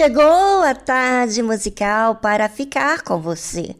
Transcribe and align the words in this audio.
Chegou 0.00 0.62
a 0.62 0.74
tarde 0.74 1.42
musical 1.42 2.14
para 2.14 2.48
ficar 2.48 3.02
com 3.02 3.20
você. 3.20 3.76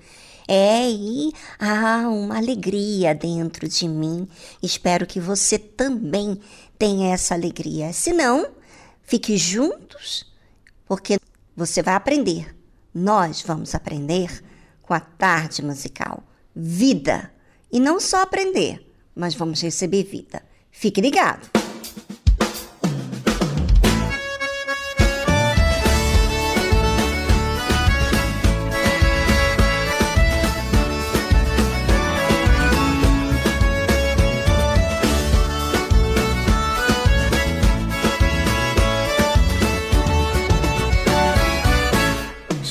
É, 0.47 0.87
e 0.87 1.33
há 1.59 2.07
uma 2.11 2.37
alegria 2.37 3.15
dentro 3.15 3.67
de 3.67 3.89
mim. 3.89 4.29
Espero 4.63 5.07
que 5.07 5.19
você 5.19 5.59
também 5.59 6.39
tenha 6.79 7.15
essa 7.15 7.33
alegria. 7.33 7.95
Se 7.95 8.13
não, 8.13 8.51
fique 9.03 9.39
juntos, 9.39 10.31
porque 10.85 11.19
você 11.57 11.83
vai 11.83 11.95
aprender. 11.95 12.55
Nós 12.95 13.41
vamos 13.41 13.75
aprender 13.75 14.45
com 14.83 14.93
a 14.93 15.01
tarde 15.01 15.65
musical. 15.65 16.23
Vida. 16.55 17.33
E 17.73 17.81
não 17.81 17.99
só 17.99 18.21
aprender, 18.21 18.87
mas 19.15 19.35
vamos 19.35 19.63
receber 19.63 20.05
vida. 20.05 20.43
Fique 20.71 21.01
ligado. 21.01 21.60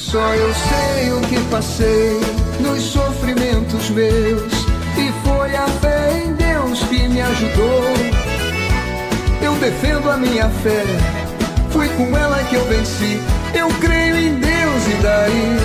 Só 0.10 0.34
eu 0.34 0.52
sei 0.56 1.14
o 1.14 1.22
que 1.22 1.40
passei 1.52 2.20
nos 2.62 2.82
sofrimentos 2.82 3.92
meus. 3.92 4.54
E 4.98 5.14
foi 5.24 5.56
a 5.56 5.68
fé 5.68 6.24
em 6.26 6.34
Deus 6.34 6.80
que 6.86 7.08
me 7.08 7.22
ajudou. 7.22 7.84
Eu 9.40 9.54
defendo 9.58 10.10
a 10.10 10.18
minha 10.18 10.50
fé, 10.64 10.84
foi 11.70 11.88
com 11.90 12.18
ela 12.18 12.44
que 12.46 12.56
eu 12.56 12.66
venci. 12.66 13.22
Eu 13.54 13.68
creio 13.80 14.18
em 14.18 14.40
Deus 14.40 14.88
e 14.88 15.04
daí. 15.04 15.58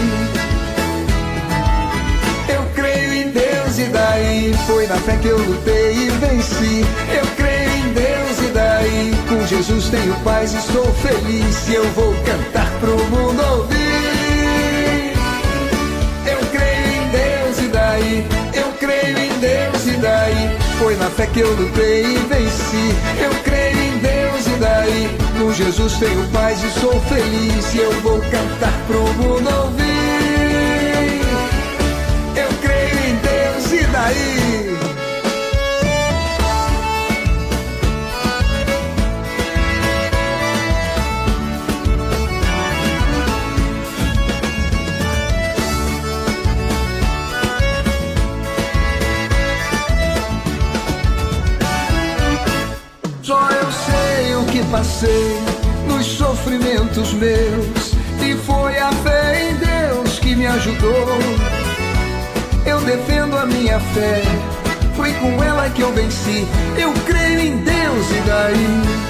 Eu 2.54 2.66
creio 2.74 3.14
em 3.14 3.30
Deus 3.30 3.78
e 3.78 3.84
daí. 3.84 4.54
Foi 4.66 4.86
na 4.86 4.96
fé 4.96 5.16
que 5.22 5.28
eu 5.28 5.38
lutei 5.38 5.94
e 5.94 6.10
venci. 6.10 6.84
Eu 7.10 7.26
creio 7.34 7.70
em 7.70 7.92
Deus 7.94 8.38
e 8.46 8.52
daí? 8.52 9.14
Com 9.26 9.46
Jesus 9.46 9.88
tenho 9.88 10.14
paz 10.16 10.52
e 10.52 10.60
sou 10.70 10.84
feliz. 10.96 11.66
E 11.66 11.76
eu 11.76 11.90
vou 11.92 12.14
cantar 12.26 12.70
pro 12.78 12.92
mundo 13.06 13.42
ouvir. 13.56 13.83
Foi 20.84 20.96
na 20.96 21.08
fé 21.08 21.26
que 21.26 21.40
eu 21.40 21.50
lutei 21.50 22.02
e 22.02 22.18
venci. 22.28 22.94
Eu 23.18 23.30
creio 23.42 23.78
em 23.84 23.98
Deus, 24.00 24.46
e 24.46 24.60
daí? 24.60 25.08
Com 25.38 25.50
Jesus 25.50 25.94
tenho 25.94 26.28
paz 26.28 26.62
e 26.62 26.78
sou 26.78 27.00
feliz. 27.00 27.74
E 27.74 27.78
eu 27.78 27.90
vou 28.02 28.20
cantar 28.20 28.78
pro 28.86 29.00
mundo 29.14 29.48
ouvir. 29.62 29.83
Nos 55.86 56.06
sofrimentos 56.06 57.12
meus 57.14 57.92
e 58.20 58.34
foi 58.46 58.78
a 58.78 58.90
fé 58.92 59.50
em 59.50 59.54
Deus 59.56 60.18
que 60.18 60.34
me 60.34 60.46
ajudou. 60.46 61.18
Eu 62.66 62.80
defendo 62.80 63.36
a 63.36 63.44
minha 63.44 63.78
fé, 63.78 64.22
foi 64.96 65.12
com 65.14 65.42
ela 65.42 65.68
que 65.70 65.82
eu 65.82 65.92
venci. 65.92 66.46
Eu 66.76 66.92
creio 67.06 67.40
em 67.40 67.56
Deus 67.58 68.10
e 68.10 68.20
daí. 68.26 69.04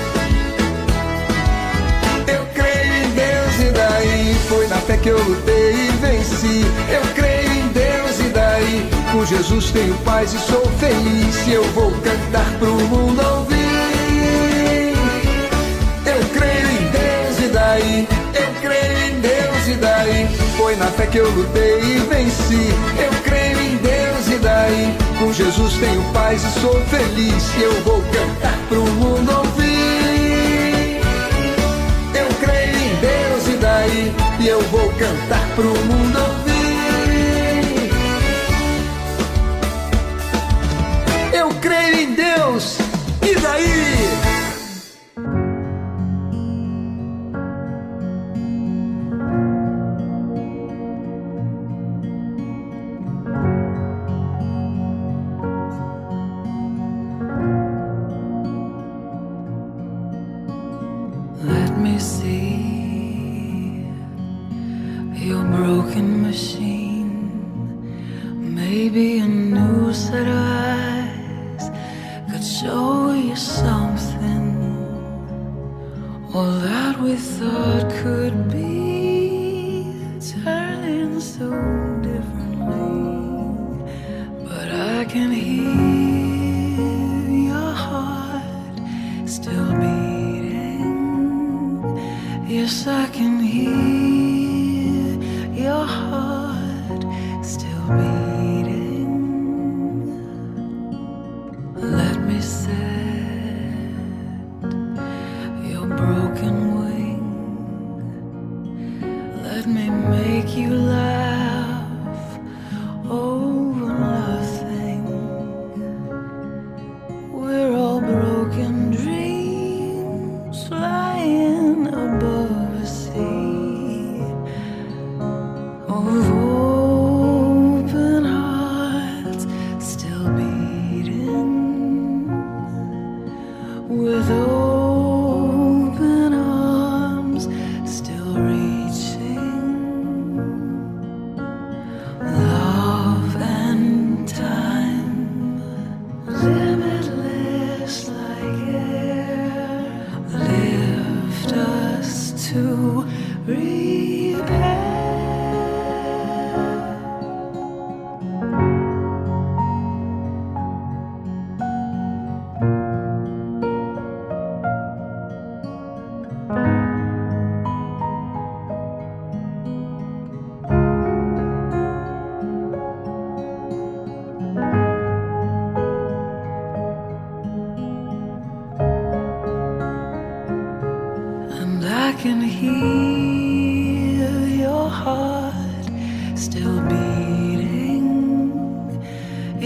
Eu 2.26 2.46
creio 2.54 3.04
em 3.04 3.10
Deus 3.10 3.68
e 3.68 3.72
daí. 3.72 4.34
Foi 4.48 4.66
na 4.66 4.76
fé 4.76 4.96
que 4.96 5.10
eu 5.10 5.22
lutei 5.22 5.74
e 5.74 5.90
venci. 6.00 6.64
Eu 6.90 7.02
creio 7.14 7.52
em 7.52 7.68
Deus 7.68 8.18
e 8.20 8.28
daí. 8.30 8.90
Com 9.12 9.24
Jesus 9.24 9.70
tenho 9.70 9.94
paz 9.98 10.32
e 10.32 10.38
sou 10.38 10.66
feliz. 10.80 11.46
E 11.46 11.52
eu 11.52 11.64
vou 11.72 11.90
cantar 12.02 12.58
pro 12.58 12.74
mundo 12.74 13.22
ouvir. 13.38 13.63
Daí? 17.54 18.08
Eu 18.34 18.60
creio 18.60 18.98
em 19.08 19.20
Deus 19.20 19.68
e 19.68 19.74
daí? 19.74 20.28
Foi 20.56 20.76
na 20.76 20.86
fé 20.86 21.06
que 21.06 21.18
eu 21.18 21.30
lutei 21.30 21.80
e 21.80 21.98
venci. 22.00 22.68
Eu 22.98 23.22
creio 23.22 23.60
em 23.60 23.76
Deus 23.76 24.26
e 24.28 24.38
daí? 24.42 24.96
Com 25.18 25.32
Jesus 25.32 25.74
tenho 25.74 26.02
paz 26.12 26.42
e 26.42 26.60
sou 26.60 26.78
feliz. 26.86 27.54
E 27.56 27.62
eu 27.62 27.72
vou 27.82 28.02
cantar 28.02 28.58
pro 28.68 28.82
mundo 28.82 29.32
ouvir. 29.38 31.00
Eu 32.14 32.28
creio 32.40 32.76
em 32.76 32.94
Deus 32.96 33.48
e 33.48 33.56
daí? 33.60 34.14
E 34.40 34.48
eu 34.48 34.60
vou 34.62 34.88
cantar 34.92 35.46
pro 35.54 35.64
mundo 35.64 36.18
ouvir. 36.18 36.53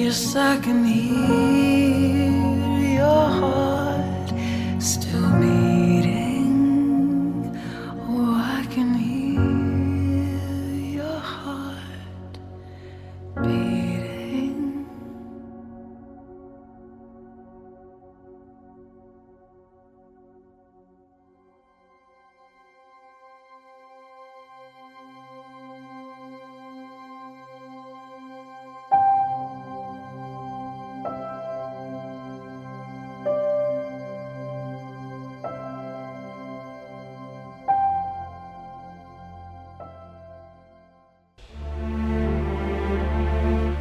yes, 0.09 0.37
I 0.37 0.57
can 0.57 0.85
hear. 0.85 1.88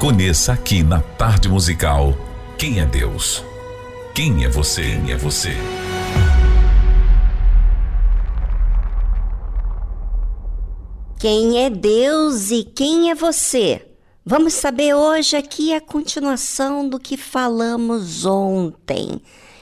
Conheça 0.00 0.54
aqui 0.54 0.82
na 0.82 1.02
Tarde 1.02 1.46
Musical 1.46 2.16
quem 2.58 2.80
é 2.80 2.86
Deus. 2.86 3.44
Quem 4.14 4.46
é 4.46 4.48
você? 4.48 4.80
Quem 4.80 5.12
é 5.12 5.16
você? 5.18 5.50
Quem 11.18 11.62
é 11.62 11.68
Deus 11.68 12.50
e 12.50 12.64
quem 12.64 13.10
é 13.10 13.14
você? 13.14 13.86
Vamos 14.24 14.54
saber 14.54 14.94
hoje 14.94 15.36
aqui 15.36 15.74
a 15.74 15.82
continuação 15.82 16.88
do 16.88 16.98
que 16.98 17.18
falamos 17.18 18.24
ontem. 18.24 19.20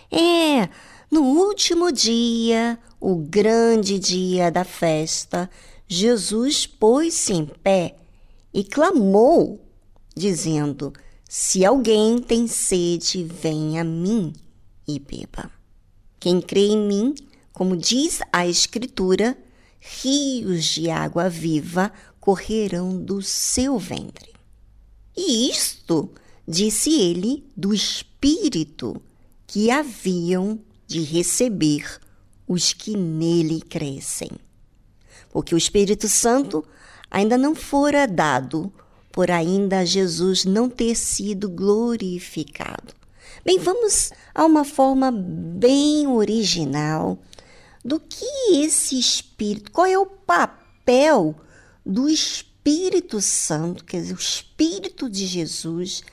É, 0.08 0.68
no 1.10 1.22
último 1.22 1.90
dia, 1.90 2.78
o 3.00 3.16
grande 3.16 3.98
dia 3.98 4.52
da 4.52 4.62
festa, 4.62 5.50
Jesus 5.88 6.64
pôs-se 6.64 7.32
em 7.32 7.44
pé 7.44 7.96
e 8.54 8.62
clamou, 8.62 9.67
dizendo: 10.18 10.92
Se 11.28 11.64
alguém 11.64 12.18
tem 12.18 12.46
sede, 12.46 13.24
venha 13.24 13.82
a 13.82 13.84
mim 13.84 14.32
e 14.86 14.98
beba. 14.98 15.50
Quem 16.20 16.40
crê 16.40 16.66
em 16.66 16.86
mim, 16.86 17.14
como 17.52 17.76
diz 17.76 18.20
a 18.32 18.46
Escritura, 18.46 19.38
rios 19.80 20.64
de 20.64 20.90
água 20.90 21.28
viva 21.28 21.92
correrão 22.20 23.00
do 23.00 23.22
seu 23.22 23.78
ventre. 23.78 24.32
E 25.16 25.48
isto 25.50 26.10
disse 26.46 26.90
ele 27.00 27.44
do 27.56 27.72
Espírito 27.72 29.00
que 29.46 29.70
haviam 29.70 30.58
de 30.86 31.00
receber 31.00 32.00
os 32.46 32.72
que 32.72 32.96
nele 32.96 33.60
crescem. 33.60 34.30
Porque 35.30 35.54
o 35.54 35.58
Espírito 35.58 36.08
Santo 36.08 36.64
ainda 37.10 37.36
não 37.36 37.54
fora 37.54 38.06
dado, 38.06 38.72
por 39.18 39.32
ainda 39.32 39.84
Jesus 39.84 40.44
não 40.44 40.70
ter 40.70 40.94
sido 40.94 41.50
glorificado. 41.50 42.94
Bem, 43.44 43.58
vamos 43.58 44.12
a 44.32 44.44
uma 44.44 44.64
forma 44.64 45.10
bem 45.10 46.06
original 46.06 47.18
do 47.84 47.98
que 47.98 48.24
esse 48.52 48.96
Espírito, 48.96 49.72
qual 49.72 49.88
é 49.88 49.98
o 49.98 50.06
papel 50.06 51.34
do 51.84 52.08
Espírito 52.08 53.20
Santo, 53.20 53.84
quer 53.84 54.02
dizer, 54.02 54.14
o 54.14 54.20
Espírito 54.20 55.10
de 55.10 55.26
Jesus, 55.26 56.04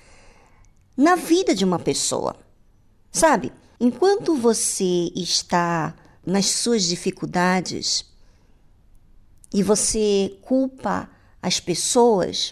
na 0.97 1.15
vida 1.15 1.53
de 1.53 1.63
uma 1.63 1.77
pessoa. 1.77 2.35
Sabe, 3.12 3.53
enquanto 3.79 4.35
você 4.35 5.12
está 5.15 5.95
nas 6.25 6.47
suas 6.47 6.85
dificuldades 6.85 8.03
e 9.53 9.62
você 9.62 10.39
culpa 10.41 11.07
as 11.39 11.59
pessoas, 11.59 12.51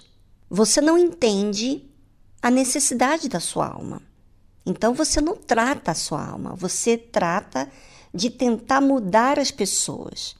você 0.55 0.79
não 0.79 0.99
entende 0.99 1.83
a 2.39 2.51
necessidade 2.51 3.27
da 3.27 3.39
sua 3.39 3.69
alma. 3.69 4.03
Então 4.63 4.93
você 4.93 5.19
não 5.19 5.35
trata 5.35 5.89
a 5.89 5.95
sua 5.95 6.23
alma, 6.23 6.53
você 6.55 6.95
trata 6.95 7.67
de 8.13 8.29
tentar 8.29 8.79
mudar 8.79 9.39
as 9.39 9.49
pessoas. 9.49 10.35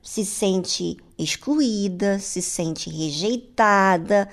Se 0.00 0.24
sente 0.24 0.96
excluída, 1.18 2.20
se 2.20 2.40
sente 2.40 2.88
rejeitada, 2.88 4.28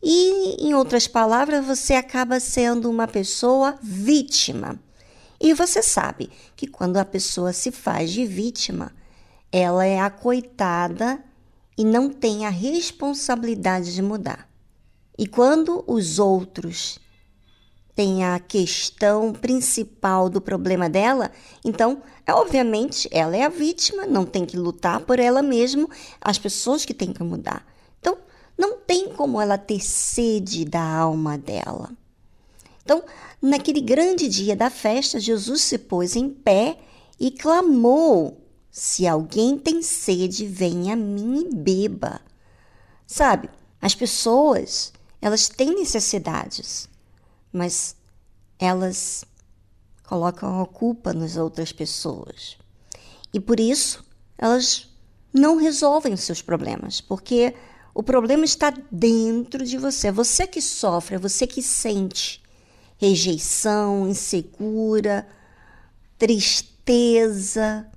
e, 0.00 0.64
em 0.64 0.72
outras 0.72 1.08
palavras, 1.08 1.66
você 1.66 1.94
acaba 1.94 2.38
sendo 2.38 2.88
uma 2.88 3.08
pessoa 3.08 3.76
vítima. 3.82 4.78
E 5.40 5.52
você 5.52 5.82
sabe 5.82 6.30
que 6.54 6.68
quando 6.68 6.98
a 6.98 7.04
pessoa 7.04 7.52
se 7.52 7.72
faz 7.72 8.12
de 8.12 8.24
vítima, 8.24 8.92
ela 9.50 9.84
é 9.84 9.98
a 9.98 10.08
coitada 10.08 11.20
e 11.76 11.84
não 11.84 12.08
tem 12.08 12.46
a 12.46 12.50
responsabilidade 12.50 13.94
de 13.94 14.02
mudar. 14.02 14.48
E 15.18 15.26
quando 15.26 15.84
os 15.86 16.18
outros 16.18 16.98
têm 17.94 18.24
a 18.24 18.38
questão 18.38 19.32
principal 19.32 20.28
do 20.28 20.40
problema 20.40 20.88
dela, 20.88 21.30
então, 21.64 22.02
é, 22.26 22.32
obviamente, 22.32 23.08
ela 23.10 23.34
é 23.34 23.42
a 23.42 23.48
vítima, 23.48 24.06
não 24.06 24.26
tem 24.26 24.44
que 24.44 24.56
lutar 24.56 25.00
por 25.00 25.18
ela 25.18 25.42
mesma, 25.42 25.88
as 26.20 26.38
pessoas 26.38 26.84
que 26.84 26.92
têm 26.92 27.12
que 27.12 27.22
mudar. 27.22 27.66
Então, 27.98 28.18
não 28.56 28.76
tem 28.78 29.08
como 29.08 29.40
ela 29.40 29.56
ter 29.56 29.80
sede 29.80 30.64
da 30.66 30.82
alma 30.82 31.38
dela. 31.38 31.90
Então, 32.84 33.02
naquele 33.40 33.80
grande 33.80 34.28
dia 34.28 34.54
da 34.54 34.68
festa, 34.68 35.18
Jesus 35.18 35.62
se 35.62 35.78
pôs 35.78 36.14
em 36.14 36.28
pé 36.28 36.78
e 37.18 37.30
clamou: 37.30 38.45
Se 38.78 39.06
alguém 39.06 39.58
tem 39.58 39.80
sede, 39.80 40.46
venha 40.46 40.92
a 40.92 40.96
mim 40.96 41.48
e 41.48 41.54
beba. 41.54 42.20
Sabe, 43.06 43.48
as 43.80 43.94
pessoas, 43.94 44.92
elas 45.18 45.48
têm 45.48 45.74
necessidades, 45.74 46.86
mas 47.50 47.96
elas 48.58 49.24
colocam 50.02 50.60
a 50.60 50.66
culpa 50.66 51.14
nas 51.14 51.38
outras 51.38 51.72
pessoas. 51.72 52.58
E 53.32 53.40
por 53.40 53.58
isso, 53.58 54.04
elas 54.36 54.94
não 55.32 55.56
resolvem 55.56 56.12
os 56.12 56.20
seus 56.20 56.42
problemas, 56.42 57.00
porque 57.00 57.54
o 57.94 58.02
problema 58.02 58.44
está 58.44 58.70
dentro 58.92 59.64
de 59.64 59.78
você. 59.78 60.08
É 60.08 60.12
você 60.12 60.46
que 60.46 60.60
sofre, 60.60 61.14
é 61.14 61.18
você 61.18 61.46
que 61.46 61.62
sente 61.62 62.42
rejeição, 62.98 64.06
insegura, 64.06 65.26
tristeza, 66.18 67.90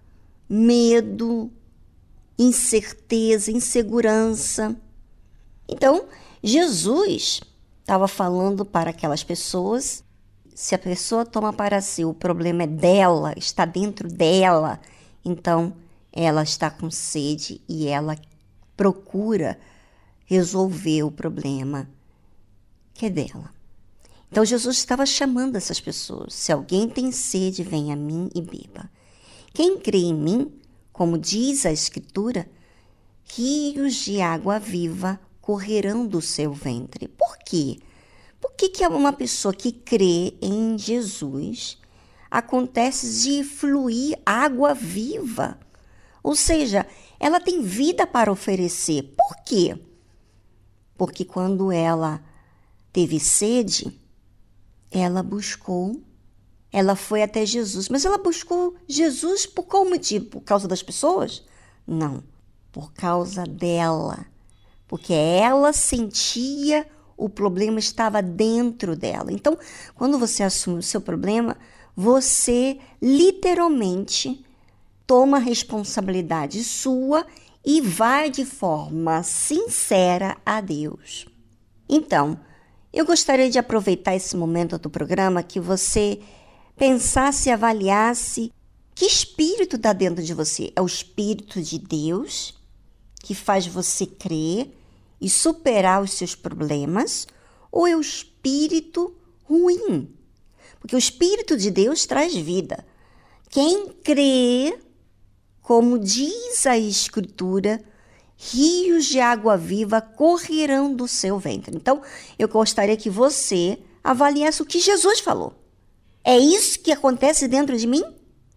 medo, 0.50 1.52
incerteza, 2.38 3.52
insegurança. 3.52 4.76
Então, 5.68 6.06
Jesus 6.42 7.42
estava 7.82 8.08
falando 8.08 8.66
para 8.66 8.90
aquelas 8.90 9.24
pessoas. 9.24 10.04
Se 10.56 10.74
a 10.74 10.80
pessoa 10.80 11.26
toma 11.26 11.54
para 11.54 11.80
si, 11.82 12.04
o 12.04 12.14
problema 12.14 12.64
é 12.64 12.68
dela, 12.68 13.34
está 13.38 13.66
dentro 13.66 14.10
dela, 14.10 14.80
então 15.24 15.74
ela 16.12 16.44
está 16.44 16.70
com 16.70 16.90
sede 16.90 17.62
e 17.70 17.88
ela 17.88 18.18
procura 18.76 19.60
resolver 20.26 21.04
o 21.04 21.12
problema 21.12 21.90
que 22.94 23.06
é 23.06 23.10
dela. 23.10 23.54
Então 24.32 24.46
Jesus 24.46 24.78
estava 24.78 25.06
chamando 25.06 25.56
essas 25.56 25.80
pessoas: 25.80 26.34
se 26.34 26.52
alguém 26.52 26.88
tem 26.90 27.12
sede, 27.12 27.64
venha 27.64 27.94
a 27.94 27.98
mim 27.98 28.30
e 28.36 28.42
beba. 28.42 28.90
Quem 29.54 29.80
crê 29.80 30.00
em 30.00 30.14
mim, 30.14 30.52
como 30.92 31.18
diz 31.18 31.66
a 31.66 31.72
Escritura, 31.72 32.50
rios 33.26 33.96
de 33.96 34.22
água 34.22 34.60
viva 34.60 35.20
correrão 35.42 36.06
do 36.06 36.22
seu 36.22 36.54
ventre. 36.54 37.08
Por 37.08 37.38
quê? 37.40 37.80
Por 38.40 38.52
que, 38.52 38.70
que 38.70 38.88
uma 38.88 39.12
pessoa 39.12 39.54
que 39.54 39.72
crê 39.72 40.36
em 40.42 40.78
Jesus 40.78 41.78
acontece 42.30 43.24
de 43.24 43.44
fluir 43.44 44.20
água 44.26 44.74
viva? 44.74 45.60
Ou 46.22 46.36
seja, 46.36 46.86
ela 47.20 47.40
tem 47.40 47.62
vida 47.62 48.06
para 48.06 48.32
oferecer. 48.32 49.14
Por 49.18 49.44
quê? 49.44 49.78
Porque 50.98 51.26
quando 51.26 51.72
ela 51.72 52.22
teve 52.92 53.20
sede, 53.20 53.98
ela 54.92 55.24
buscou, 55.24 56.02
ela 56.72 56.96
foi 56.96 57.24
até 57.24 57.46
Jesus. 57.46 57.90
Mas 57.90 58.06
ela 58.06 58.18
buscou 58.18 58.76
Jesus 58.88 59.46
por 59.46 59.64
qual 59.64 59.86
motivo? 59.86 60.26
Por 60.26 60.42
causa 60.42 60.68
das 60.68 60.84
pessoas? 60.84 61.44
Não, 61.86 62.24
por 62.72 62.94
causa 62.94 63.44
dela. 63.44 64.26
Porque 64.88 65.14
ela 65.14 65.74
sentia 65.74 66.86
o 67.18 67.28
problema 67.28 67.80
estava 67.80 68.22
dentro 68.22 68.96
dela. 68.96 69.32
Então, 69.32 69.58
quando 69.94 70.18
você 70.18 70.42
assume 70.42 70.80
o 70.80 70.84
seu 70.84 71.02
problema, 71.02 71.58
você 71.96 72.80
literalmente 73.02 74.46
toma 75.06 75.38
a 75.38 75.42
responsabilidade 75.42 76.64
sua 76.64 77.26
e 77.66 77.82
vai 77.82 78.30
de 78.30 78.46
forma 78.46 79.22
sincera 79.22 80.38
a 80.46 80.62
Deus. 80.62 81.26
Então, 81.90 82.40
eu 82.94 83.06
gostaria 83.06 83.50
de 83.50 83.60
aproveitar 83.60 84.16
esse 84.16 84.38
momento 84.38 84.78
do 84.78 84.90
programa 84.90 85.44
que 85.44 85.60
você 85.60 86.20
pensasse 86.80 87.50
e 87.50 87.52
avaliasse 87.52 88.52
que 88.96 89.06
espírito 89.06 89.76
está 89.76 89.94
dentro 89.94 90.24
de 90.24 90.34
você. 90.34 90.72
É 90.76 90.82
o 90.82 90.86
espírito 90.86 91.62
de 91.62 91.78
Deus 91.78 92.58
que 93.22 93.36
faz 93.36 93.68
você 93.68 94.06
crer 94.06 94.74
e 95.20 95.30
superar 95.30 96.02
os 96.02 96.14
seus 96.14 96.34
problemas 96.34 97.28
ou 97.70 97.86
é 97.86 97.96
o 97.96 98.02
espírito 98.02 99.14
ruim? 99.44 100.10
Porque 100.80 100.96
o 100.96 101.00
espírito 101.00 101.58
de 101.58 101.70
Deus 101.70 102.06
traz 102.06 102.34
vida, 102.34 102.86
Quem 103.50 103.88
crê, 103.88 104.80
como 105.62 106.00
diz 106.00 106.66
a 106.66 106.78
Escritura, 106.78 107.84
rios 108.38 109.06
de 109.06 109.20
água 109.20 109.58
viva 109.58 110.00
correrão 110.00 110.96
do 110.96 111.08
seu 111.08 111.38
ventre. 111.38 111.76
Então, 111.76 112.02
eu 112.38 112.48
gostaria 112.48 112.96
que 112.96 113.10
você 113.10 113.78
avaliasse 114.04 114.62
o 114.62 114.66
que 114.66 114.80
Jesus 114.80 115.20
falou. 115.20 115.54
É 116.24 116.38
isso 116.38 116.80
que 116.80 116.92
acontece 116.92 117.48
dentro 117.48 117.78
de 117.78 117.88
mim? 117.88 118.04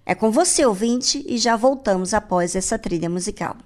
É 0.05 0.15
com 0.15 0.31
você, 0.31 0.67
ouvinte, 0.67 1.25
e 1.27 1.39
já 1.39 1.57
voltamos 1.57 2.13
após 2.13 2.57
essa 2.57 2.79
trilha 2.79 3.09
musical. 3.09 3.57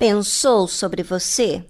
Pensou 0.00 0.66
sobre 0.66 1.02
você? 1.02 1.62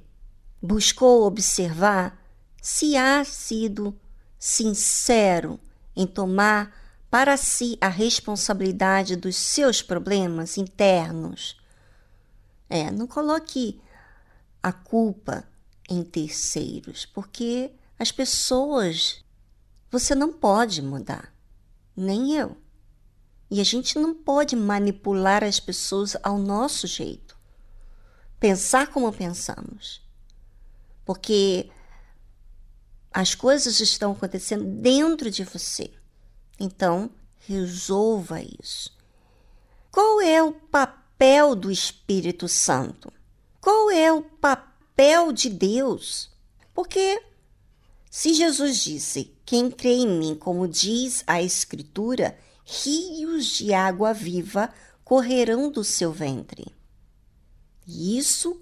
Buscou 0.63 1.25
observar 1.25 2.17
se 2.63 2.97
há 2.97 3.25
sido 3.25 3.99
sincero 4.39 5.59
em 5.97 6.07
tomar 6.07 6.73
para 7.11 7.37
si 7.37 7.77
a 7.81 7.89
responsabilidade 7.89 9.17
dos 9.17 9.35
seus 9.35 9.83
problemas 9.83 10.57
internos? 10.57 11.61
É, 12.69 12.89
não 12.93 13.09
coloque 13.09 13.81
a 14.63 14.73
culpa 14.73 15.43
em 15.89 16.05
terceiros, 16.05 17.05
porque 17.05 17.73
as 17.99 18.13
pessoas 18.13 19.25
você 19.91 20.15
não 20.15 20.33
pode 20.33 20.81
mudar, 20.81 21.35
nem 21.97 22.37
eu. 22.37 22.57
E 23.51 23.61
a 23.61 23.65
gente 23.65 23.99
não 23.99 24.15
pode 24.15 24.55
manipular 24.55 25.43
as 25.43 25.59
pessoas 25.59 26.17
ao 26.23 26.39
nosso 26.39 26.87
jeito 26.87 27.30
pensar 28.41 28.89
como 28.89 29.13
pensamos. 29.13 30.03
Porque 31.05 31.71
as 33.13 33.35
coisas 33.35 33.79
estão 33.81 34.13
acontecendo 34.13 34.65
dentro 34.65 35.31
de 35.31 35.45
você. 35.45 35.93
Então, 36.59 37.11
resolva 37.39 38.41
isso. 38.43 38.97
Qual 39.91 40.21
é 40.21 40.43
o 40.43 40.53
papel 40.53 41.55
do 41.55 41.71
Espírito 41.71 42.49
Santo? 42.49 43.13
Qual 43.61 43.91
é 43.91 44.13
o 44.13 44.23
papel 44.23 45.33
de 45.33 45.51
Deus? 45.51 46.31
Porque 46.73 47.23
se 48.11 48.33
Jesus 48.33 48.79
disse: 48.79 49.37
Quem 49.45 49.71
crê 49.71 49.95
em 49.95 50.09
mim, 50.09 50.35
como 50.35 50.69
diz 50.69 51.25
a 51.27 51.43
Escritura, 51.43 52.39
rios 52.65 53.47
de 53.47 53.75
água 53.75 54.13
viva 54.13 54.73
correrão 55.05 55.71
do 55.71 55.83
seu 55.83 56.13
ventre. 56.13 56.80
Isso 57.87 58.61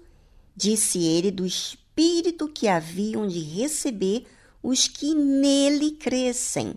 disse 0.55 1.03
ele 1.03 1.31
do 1.31 1.45
Espírito 1.45 2.47
que 2.47 2.67
haviam 2.67 3.27
de 3.27 3.39
receber 3.39 4.25
os 4.61 4.87
que 4.87 5.13
nele 5.13 5.91
crescem. 5.91 6.75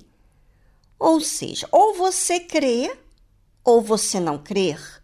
Ou 0.99 1.21
seja, 1.21 1.69
ou 1.73 1.95
você 1.95 2.39
crê 2.39 2.97
ou 3.65 3.81
você 3.81 4.21
não 4.21 4.39
crer. 4.39 5.03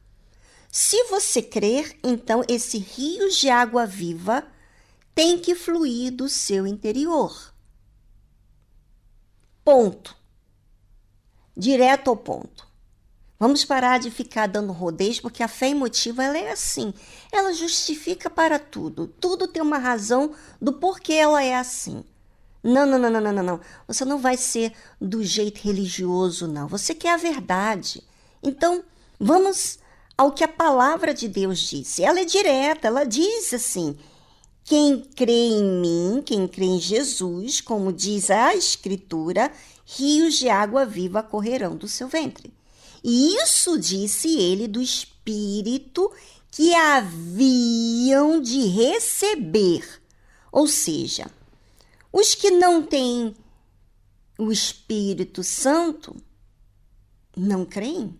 Se 0.70 1.04
você 1.04 1.42
crer, 1.42 1.98
então 2.04 2.44
esse 2.46 2.78
rio 2.78 3.30
de 3.30 3.48
água 3.48 3.86
viva 3.86 4.46
tem 5.14 5.38
que 5.38 5.54
fluir 5.54 6.12
do 6.12 6.28
seu 6.28 6.66
interior. 6.66 7.52
Ponto. 9.64 10.16
Direto 11.56 12.10
ao 12.10 12.16
ponto. 12.16 12.67
Vamos 13.38 13.64
parar 13.64 13.98
de 13.98 14.10
ficar 14.10 14.46
dando 14.48 14.72
rodeios, 14.72 15.20
porque 15.20 15.42
a 15.42 15.48
fé 15.48 15.68
emotiva 15.68 16.24
ela 16.24 16.36
é 16.36 16.50
assim. 16.50 16.92
Ela 17.30 17.52
justifica 17.52 18.28
para 18.28 18.58
tudo. 18.58 19.06
Tudo 19.06 19.46
tem 19.46 19.62
uma 19.62 19.78
razão 19.78 20.32
do 20.60 20.72
porquê 20.72 21.14
ela 21.14 21.42
é 21.42 21.54
assim. 21.54 22.04
Não, 22.62 22.84
não, 22.84 22.98
não, 22.98 23.10
não, 23.10 23.32
não, 23.32 23.42
não. 23.42 23.60
Você 23.86 24.04
não 24.04 24.18
vai 24.18 24.36
ser 24.36 24.72
do 25.00 25.22
jeito 25.22 25.60
religioso, 25.62 26.48
não. 26.48 26.66
Você 26.66 26.94
quer 26.94 27.14
a 27.14 27.16
verdade. 27.16 28.02
Então, 28.42 28.82
Vamos 29.20 29.80
ao 30.16 30.30
que 30.30 30.44
a 30.44 30.48
palavra 30.48 31.12
de 31.12 31.26
Deus 31.28 31.58
disse. 31.58 32.04
Ela 32.04 32.20
é 32.20 32.24
direta, 32.24 32.86
ela 32.86 33.04
diz 33.04 33.52
assim: 33.52 33.98
quem 34.62 35.00
crê 35.00 35.48
em 35.48 35.64
mim, 35.80 36.22
quem 36.24 36.46
crê 36.46 36.66
em 36.66 36.80
Jesus, 36.80 37.60
como 37.60 37.92
diz 37.92 38.30
a 38.30 38.54
Escritura, 38.54 39.50
rios 39.84 40.34
de 40.34 40.48
água 40.48 40.86
viva 40.86 41.22
correrão 41.22 41.76
do 41.76 41.88
seu 41.88 42.06
ventre. 42.06 42.52
E 43.02 43.36
isso 43.36 43.78
disse 43.78 44.38
ele 44.38 44.66
do 44.66 44.80
Espírito 44.80 46.10
que 46.50 46.74
haviam 46.74 48.40
de 48.40 48.66
receber. 48.66 50.02
Ou 50.50 50.66
seja, 50.66 51.30
os 52.12 52.34
que 52.34 52.50
não 52.50 52.82
têm 52.82 53.34
o 54.38 54.52
Espírito 54.52 55.42
Santo 55.42 56.16
não 57.36 57.64
creem. 57.64 58.18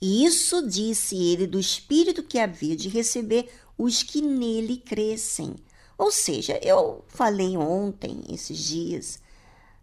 Isso 0.00 0.66
disse 0.66 1.16
ele 1.16 1.46
do 1.46 1.58
Espírito 1.58 2.22
que 2.22 2.38
havia 2.38 2.74
de 2.74 2.88
receber 2.88 3.50
os 3.76 4.02
que 4.02 4.22
nele 4.22 4.78
crescem. 4.78 5.54
Ou 5.98 6.10
seja, 6.10 6.58
eu 6.62 7.04
falei 7.08 7.56
ontem, 7.56 8.22
esses 8.30 8.58
dias, 8.58 9.18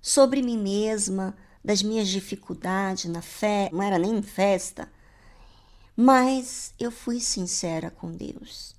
sobre 0.02 0.42
mim 0.42 0.58
mesma, 0.58 1.36
das 1.64 1.82
minhas 1.82 2.10
dificuldades 2.10 3.06
na 3.06 3.22
fé, 3.22 3.70
não 3.72 3.82
era 3.82 3.98
nem 3.98 4.22
festa, 4.22 4.92
mas 5.96 6.74
eu 6.80 6.92
fui 6.92 7.20
sincera 7.20 7.90
com 7.90 8.12
Deus. 8.12 8.76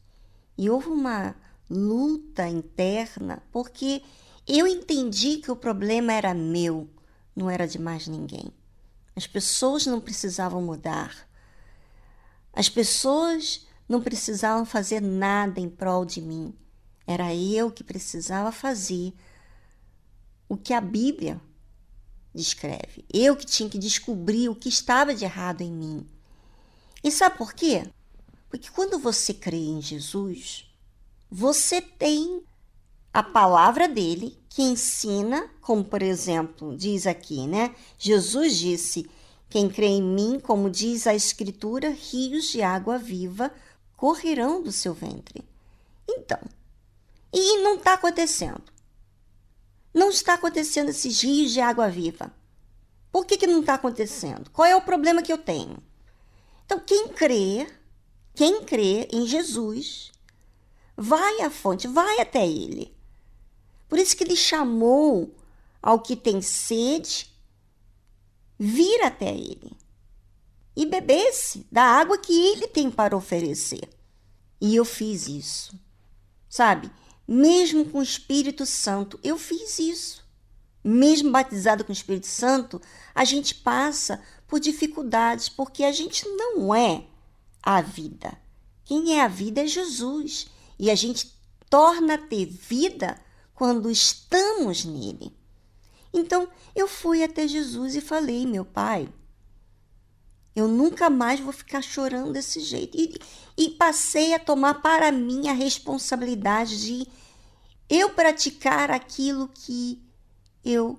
E 0.58 0.68
houve 0.68 0.88
uma 0.88 1.34
luta 1.70 2.46
interna, 2.46 3.42
porque 3.50 4.02
eu 4.46 4.66
entendi 4.66 5.38
que 5.38 5.50
o 5.50 5.56
problema 5.56 6.12
era 6.12 6.34
meu, 6.34 6.88
não 7.34 7.48
era 7.48 7.66
de 7.66 7.78
mais 7.78 8.06
ninguém. 8.06 8.52
As 9.16 9.26
pessoas 9.26 9.86
não 9.86 10.00
precisavam 10.00 10.60
mudar. 10.60 11.28
As 12.52 12.68
pessoas 12.68 13.66
não 13.88 14.02
precisavam 14.02 14.64
fazer 14.64 15.00
nada 15.00 15.60
em 15.60 15.68
prol 15.68 16.04
de 16.04 16.20
mim. 16.20 16.52
Era 17.06 17.34
eu 17.34 17.70
que 17.70 17.84
precisava 17.84 18.50
fazer 18.50 19.12
o 20.48 20.56
que 20.56 20.72
a 20.72 20.80
Bíblia 20.80 21.40
descreve. 22.34 23.04
Eu 23.12 23.36
que 23.36 23.46
tinha 23.46 23.68
que 23.68 23.78
descobrir 23.78 24.48
o 24.48 24.54
que 24.54 24.68
estava 24.68 25.14
de 25.14 25.24
errado 25.24 25.60
em 25.60 25.72
mim. 25.72 26.06
E 27.02 27.10
sabe 27.10 27.38
por 27.38 27.52
quê? 27.52 27.86
Porque 28.48 28.70
quando 28.70 28.98
você 28.98 29.32
crê 29.32 29.56
em 29.56 29.80
Jesus, 29.80 30.66
você 31.30 31.80
tem 31.80 32.42
a 33.12 33.22
palavra 33.22 33.88
dele 33.88 34.36
que 34.48 34.62
ensina, 34.62 35.48
como 35.60 35.84
por 35.84 36.02
exemplo, 36.02 36.76
diz 36.76 37.06
aqui, 37.06 37.46
né? 37.46 37.74
Jesus 37.98 38.56
disse: 38.58 39.08
Quem 39.48 39.68
crê 39.68 39.86
em 39.86 40.02
mim, 40.02 40.40
como 40.40 40.70
diz 40.70 41.06
a 41.06 41.14
Escritura, 41.14 41.90
rios 41.90 42.48
de 42.50 42.62
água 42.62 42.98
viva 42.98 43.52
correrão 43.96 44.62
do 44.62 44.72
seu 44.72 44.92
ventre. 44.92 45.44
Então, 46.08 46.40
e 47.32 47.62
não 47.62 47.76
está 47.76 47.94
acontecendo. 47.94 48.62
Não 49.94 50.10
está 50.10 50.34
acontecendo 50.34 50.88
esses 50.88 51.22
rios 51.22 51.52
de 51.52 51.60
água 51.60 51.88
viva. 51.88 52.34
Por 53.12 53.24
que, 53.24 53.38
que 53.38 53.46
não 53.46 53.60
está 53.60 53.74
acontecendo? 53.74 54.50
Qual 54.50 54.66
é 54.66 54.74
o 54.74 54.82
problema 54.82 55.22
que 55.22 55.32
eu 55.32 55.38
tenho? 55.38 55.78
Então, 56.66 56.80
quem 56.80 57.08
crê, 57.08 57.66
quem 58.34 58.64
crê 58.64 59.08
em 59.12 59.24
Jesus, 59.24 60.10
vai 60.96 61.42
à 61.42 61.48
fonte, 61.48 61.86
vai 61.86 62.20
até 62.20 62.44
ele. 62.44 62.92
Por 63.88 63.98
isso 63.98 64.16
que 64.16 64.24
ele 64.24 64.34
chamou 64.34 65.32
ao 65.80 66.00
que 66.00 66.16
tem 66.16 66.42
sede 66.42 67.32
vir 68.58 69.02
até 69.02 69.32
ele 69.32 69.76
e 70.76 70.84
bebesse 70.84 71.66
da 71.70 71.82
água 71.82 72.18
que 72.18 72.32
ele 72.32 72.66
tem 72.66 72.90
para 72.90 73.16
oferecer. 73.16 73.88
E 74.60 74.74
eu 74.74 74.84
fiz 74.84 75.28
isso. 75.28 75.78
Sabe? 76.48 76.90
Mesmo 77.26 77.86
com 77.86 77.98
o 77.98 78.02
Espírito 78.02 78.66
Santo, 78.66 79.18
eu 79.22 79.38
fiz 79.38 79.78
isso. 79.78 80.24
Mesmo 80.82 81.30
batizado 81.30 81.84
com 81.84 81.90
o 81.90 81.94
Espírito 81.94 82.26
Santo, 82.26 82.80
a 83.14 83.24
gente 83.24 83.54
passa 83.54 84.22
por 84.46 84.60
dificuldades, 84.60 85.48
porque 85.48 85.84
a 85.84 85.92
gente 85.92 86.28
não 86.28 86.74
é 86.74 87.06
a 87.62 87.80
vida. 87.80 88.36
Quem 88.84 89.18
é 89.18 89.22
a 89.22 89.28
vida 89.28 89.62
é 89.62 89.66
Jesus. 89.66 90.46
E 90.78 90.90
a 90.90 90.94
gente 90.94 91.34
torna 91.70 92.14
a 92.14 92.18
ter 92.18 92.46
vida 92.46 93.18
quando 93.54 93.90
estamos 93.90 94.84
nele. 94.84 95.34
Então 96.12 96.48
eu 96.74 96.86
fui 96.86 97.24
até 97.24 97.48
Jesus 97.48 97.96
e 97.96 98.00
falei: 98.00 98.46
Meu 98.46 98.64
pai, 98.64 99.08
eu 100.54 100.68
nunca 100.68 101.10
mais 101.10 101.40
vou 101.40 101.52
ficar 101.52 101.82
chorando 101.82 102.32
desse 102.32 102.60
jeito. 102.60 102.96
E, 102.96 103.18
e 103.56 103.70
passei 103.70 104.34
a 104.34 104.38
tomar 104.38 104.74
para 104.74 105.10
mim 105.10 105.48
a 105.48 105.52
responsabilidade 105.52 106.80
de 106.80 107.08
eu 107.88 108.10
praticar 108.10 108.90
aquilo 108.90 109.48
que 109.48 110.00
eu 110.64 110.98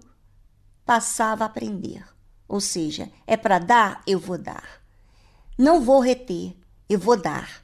passava 0.85 1.43
a 1.43 1.47
aprender. 1.47 2.05
Ou 2.47 2.59
seja, 2.59 3.09
é 3.25 3.35
para 3.35 3.57
dar, 3.57 4.03
eu 4.05 4.19
vou 4.19 4.37
dar. 4.37 4.81
Não 5.57 5.81
vou 5.81 5.99
reter, 5.99 6.55
eu 6.89 6.99
vou 6.99 7.17
dar. 7.17 7.63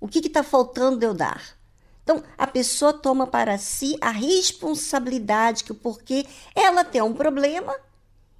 O 0.00 0.08
que 0.08 0.18
está 0.18 0.42
faltando 0.42 1.04
eu 1.04 1.14
dar? 1.14 1.56
Então, 2.02 2.22
a 2.36 2.46
pessoa 2.46 2.92
toma 2.92 3.26
para 3.26 3.58
si 3.58 3.96
a 4.00 4.10
responsabilidade 4.10 5.62
que 5.62 5.72
o 5.72 5.74
porquê 5.74 6.26
ela 6.54 6.84
tem 6.84 7.02
um 7.02 7.12
problema 7.12 7.74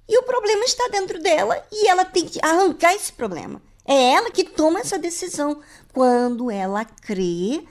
e 0.09 0.17
o 0.17 0.23
problema 0.23 0.65
está 0.65 0.87
dentro 0.87 1.21
dela 1.21 1.63
e 1.71 1.87
ela 1.87 2.03
tem 2.03 2.25
que 2.25 2.39
arrancar 2.43 2.95
esse 2.95 3.13
problema. 3.13 3.61
É 3.85 4.13
ela 4.13 4.31
que 4.31 4.43
toma 4.43 4.79
essa 4.79 4.97
decisão 4.97 5.61
quando 5.93 6.49
ela 6.49 6.83
crê 6.83 7.63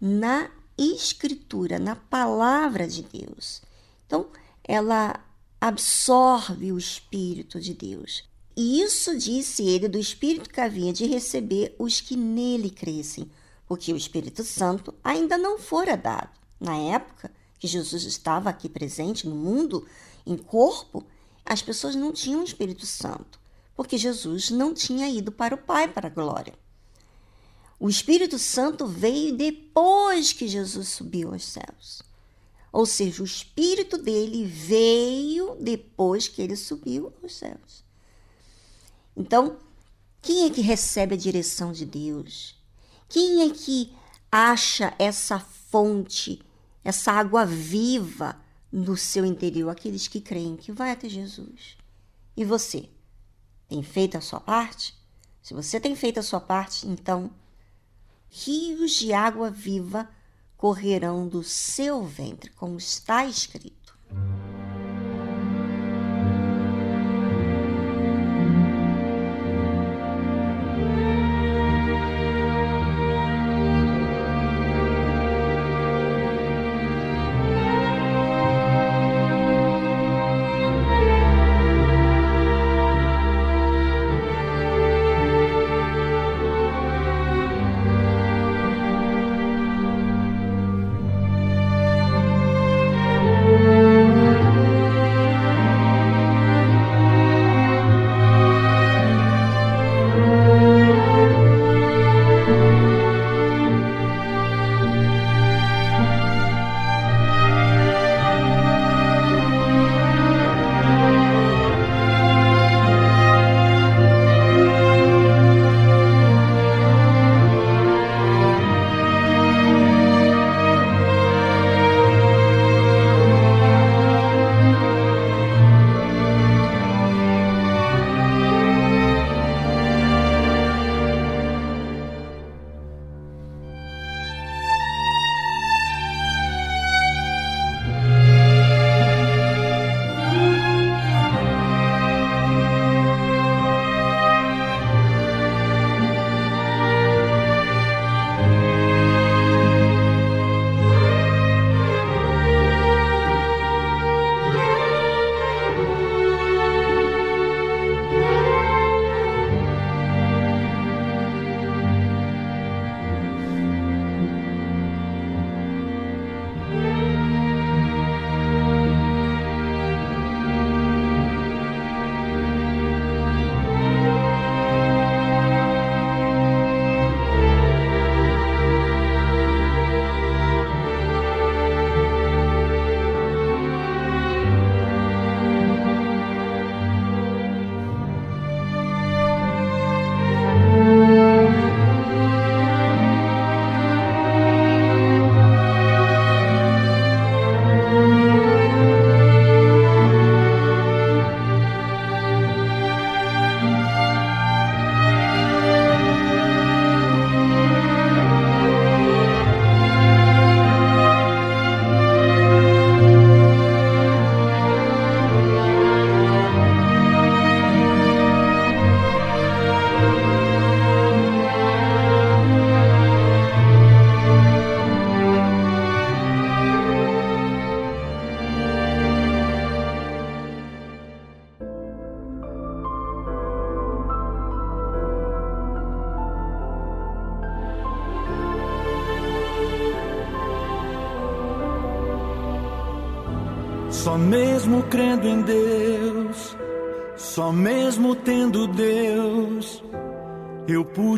na 0.00 0.50
escritura, 0.78 1.78
na 1.78 1.94
palavra 1.94 2.88
de 2.88 3.02
Deus. 3.02 3.60
Então, 4.06 4.28
ela 4.64 5.22
absorve 5.60 6.72
o 6.72 6.78
espírito 6.78 7.60
de 7.60 7.74
Deus. 7.74 8.24
E 8.56 8.80
isso 8.80 9.16
disse 9.16 9.62
ele 9.62 9.86
do 9.86 9.98
espírito 9.98 10.48
que 10.48 10.60
havia 10.60 10.92
de 10.92 11.04
receber 11.04 11.74
os 11.78 12.00
que 12.00 12.16
nele 12.16 12.70
crescem, 12.70 13.30
porque 13.66 13.92
o 13.92 13.96
Espírito 13.96 14.42
Santo 14.42 14.92
ainda 15.04 15.38
não 15.38 15.58
fora 15.58 15.96
dado. 15.96 16.30
Na 16.58 16.76
época 16.76 17.30
que 17.58 17.68
Jesus 17.68 18.04
estava 18.04 18.50
aqui 18.50 18.68
presente 18.68 19.28
no 19.28 19.36
mundo, 19.36 19.86
em 20.26 20.36
corpo, 20.36 21.04
as 21.50 21.60
pessoas 21.60 21.96
não 21.96 22.12
tinham 22.12 22.42
o 22.42 22.44
Espírito 22.44 22.86
Santo, 22.86 23.40
porque 23.74 23.98
Jesus 23.98 24.50
não 24.50 24.72
tinha 24.72 25.08
ido 25.10 25.32
para 25.32 25.56
o 25.56 25.58
Pai 25.58 25.88
para 25.88 26.06
a 26.06 26.10
glória. 26.10 26.54
O 27.76 27.88
Espírito 27.88 28.38
Santo 28.38 28.86
veio 28.86 29.36
depois 29.36 30.32
que 30.32 30.46
Jesus 30.46 30.90
subiu 30.90 31.32
aos 31.32 31.44
céus. 31.44 32.02
Ou 32.70 32.86
seja, 32.86 33.20
o 33.20 33.26
Espírito 33.26 33.98
dele 33.98 34.44
veio 34.44 35.56
depois 35.60 36.28
que 36.28 36.40
ele 36.40 36.54
subiu 36.54 37.12
aos 37.20 37.34
céus. 37.34 37.82
Então, 39.16 39.56
quem 40.22 40.44
é 40.44 40.50
que 40.50 40.60
recebe 40.60 41.16
a 41.16 41.18
direção 41.18 41.72
de 41.72 41.84
Deus? 41.84 42.54
Quem 43.08 43.42
é 43.42 43.50
que 43.50 43.92
acha 44.30 44.94
essa 45.00 45.40
fonte, 45.40 46.40
essa 46.84 47.10
água 47.10 47.44
viva 47.44 48.40
no 48.72 48.96
seu 48.96 49.24
interior, 49.24 49.70
aqueles 49.70 50.06
que 50.06 50.20
creem 50.20 50.56
que 50.56 50.72
vai 50.72 50.90
até 50.90 51.08
Jesus. 51.08 51.76
E 52.36 52.44
você? 52.44 52.88
Tem 53.68 53.82
feito 53.82 54.16
a 54.16 54.20
sua 54.20 54.40
parte? 54.40 54.94
Se 55.42 55.54
você 55.54 55.80
tem 55.80 55.96
feito 55.96 56.20
a 56.20 56.22
sua 56.22 56.40
parte, 56.40 56.86
então 56.86 57.30
rios 58.28 58.92
de 58.92 59.12
água 59.12 59.50
viva 59.50 60.08
correrão 60.56 61.26
do 61.26 61.42
seu 61.42 62.04
ventre, 62.04 62.50
como 62.50 62.76
está 62.76 63.24
escrito. 63.26 63.79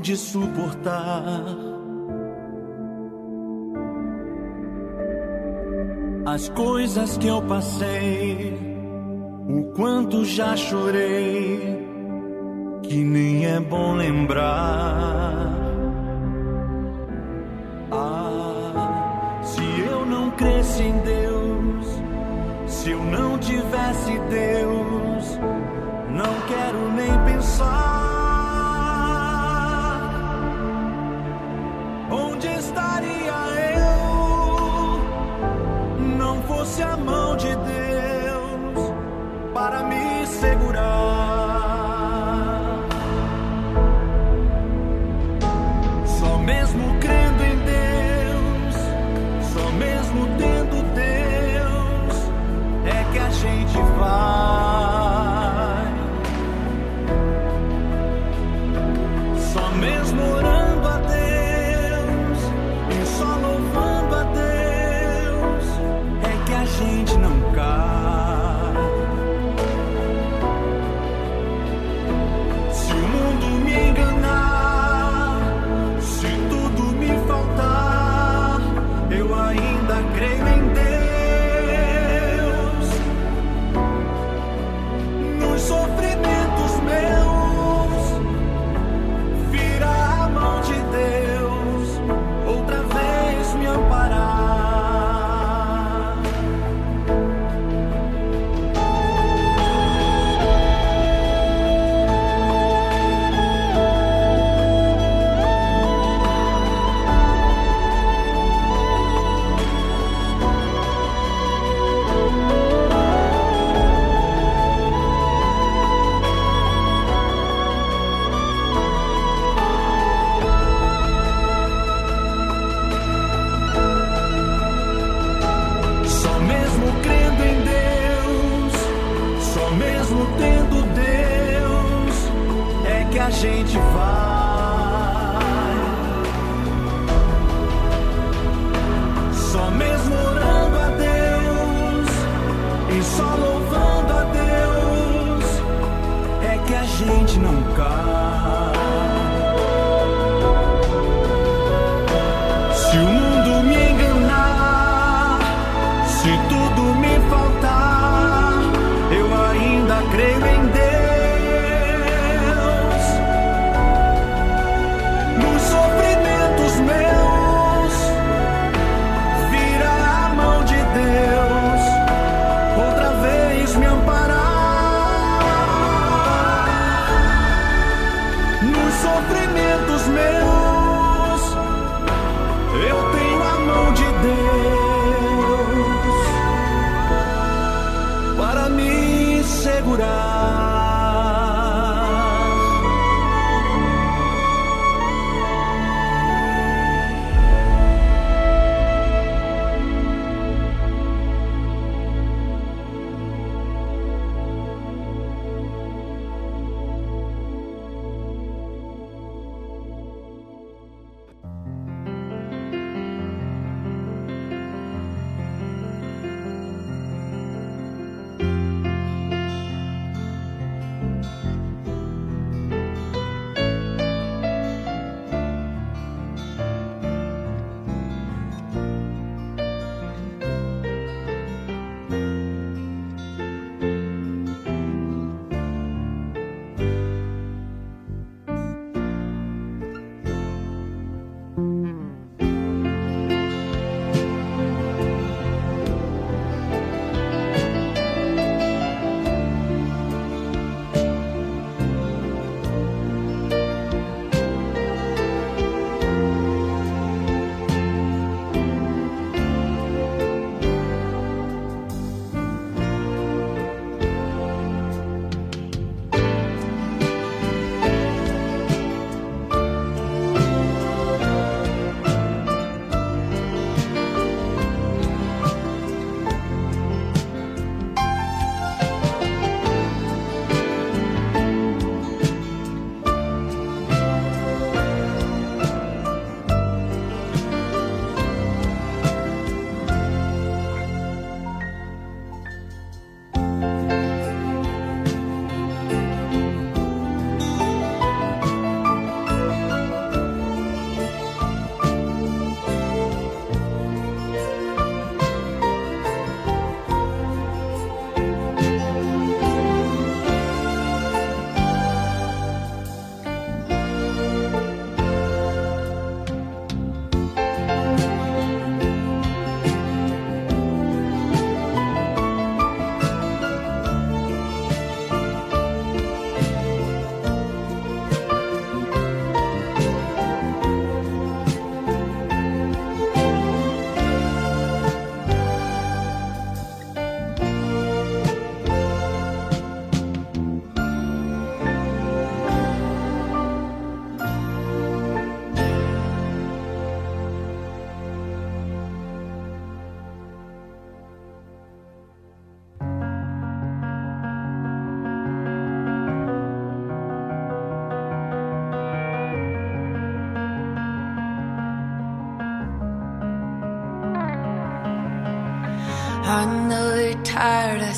pude 0.03 0.17
suportar. 0.17 1.47
As 6.27 6.49
coisas 6.49 7.17
que 7.19 7.29
eu 7.29 7.41
passei, 7.43 8.59
o 9.49 9.73
quanto 9.77 10.25
já 10.25 10.57
chorei, 10.57 11.87
que 12.83 12.97
nem 12.97 13.47
é 13.47 13.61
bom 13.61 13.95
lembrar. 13.95 15.53
Ah, 17.93 19.41
se 19.45 19.62
eu 19.88 20.05
não 20.05 20.31
crescesse 20.33 20.83
em 20.83 20.99
Deus, 20.99 21.87
se 22.67 22.91
eu 22.91 23.05
não 23.05 23.38
tivesse 23.38 24.19
Deus 24.31 24.91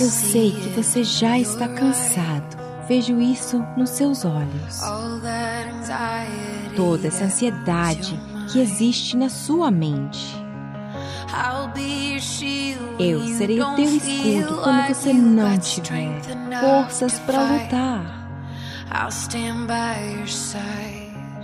Eu 0.04 0.10
sei 0.10 0.50
que 0.50 0.68
você 0.68 1.02
já 1.02 1.38
está 1.38 1.66
cansado. 1.66 2.58
Vejo 2.86 3.18
isso 3.22 3.64
nos 3.74 3.88
seus 3.88 4.22
olhos. 4.26 4.82
Toda 6.76 7.08
essa 7.08 7.24
ansiedade 7.24 8.20
que 8.52 8.60
existe 8.60 9.16
na 9.16 9.30
sua 9.30 9.70
mente. 9.70 10.36
Eu 12.98 13.26
serei 13.28 13.58
o 13.58 13.74
teu 13.76 13.84
escudo 13.84 14.60
quando 14.62 14.88
você 14.88 15.12
não 15.14 15.58
tiver 15.58 16.20
forças 16.60 17.18
para 17.20 17.42
lutar. 17.42 18.28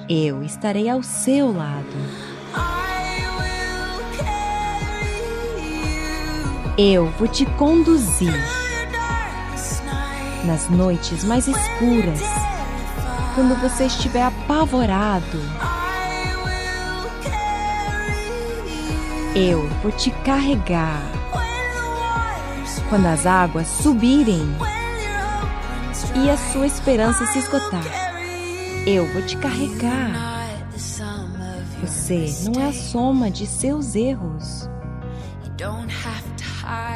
Eu 0.06 0.42
estarei 0.42 0.86
ao 0.86 1.02
seu 1.02 1.50
lado. 1.50 1.86
Eu 6.78 7.06
vou 7.18 7.28
te 7.28 7.44
conduzir 7.44 8.32
nas 10.44 10.68
noites 10.70 11.24
mais 11.24 11.46
escuras, 11.46 12.20
quando 13.34 13.60
você 13.60 13.84
estiver 13.84 14.22
apavorado. 14.22 15.38
Eu 19.34 19.68
vou 19.82 19.92
te 19.92 20.10
carregar 20.10 21.02
quando 22.88 23.06
as 23.06 23.26
águas 23.26 23.68
subirem 23.68 24.48
e 26.16 26.30
a 26.30 26.36
sua 26.52 26.66
esperança 26.66 27.26
se 27.26 27.38
esgotar. 27.38 27.84
Eu 28.86 29.06
vou 29.12 29.22
te 29.22 29.36
carregar. 29.36 30.30
Você 31.80 32.26
não 32.44 32.62
é 32.62 32.68
a 32.68 32.72
soma 32.72 33.30
de 33.30 33.46
seus 33.46 33.94
erros. 33.94 34.68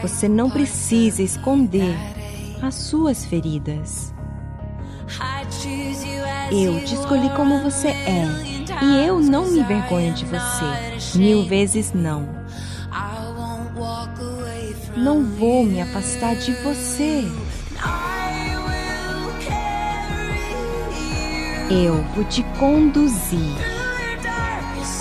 Você 0.02 0.28
não 0.28 0.50
precisa 0.50 1.22
esconder 1.22 1.96
as 2.62 2.74
suas 2.74 3.24
feridas. 3.24 4.14
Eu 6.50 6.84
te 6.84 6.94
escolhi 6.94 7.30
como 7.30 7.62
você 7.62 7.88
é 7.88 8.26
e 8.82 9.06
eu 9.06 9.20
não 9.20 9.46
me 9.46 9.60
envergonho 9.60 10.12
de 10.14 10.24
você. 10.24 11.18
Mil 11.18 11.44
vezes 11.46 11.92
não. 11.92 12.28
Não 14.96 15.24
vou 15.24 15.64
me 15.64 15.80
afastar 15.80 16.36
de 16.36 16.52
você. 16.62 17.24
Eu 21.70 22.02
vou 22.14 22.24
te 22.24 22.42
conduzir 22.58 23.54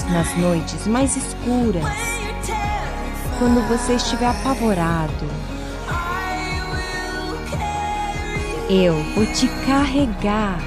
nas 0.09 0.35
noites 0.37 0.87
mais 0.87 1.15
escuras 1.15 2.12
quando 3.39 3.67
você 3.67 3.93
estiver 3.93 4.27
apavorado. 4.27 5.27
Eu 8.69 8.93
vou 9.15 9.25
te 9.27 9.47
carregar. 9.65 10.59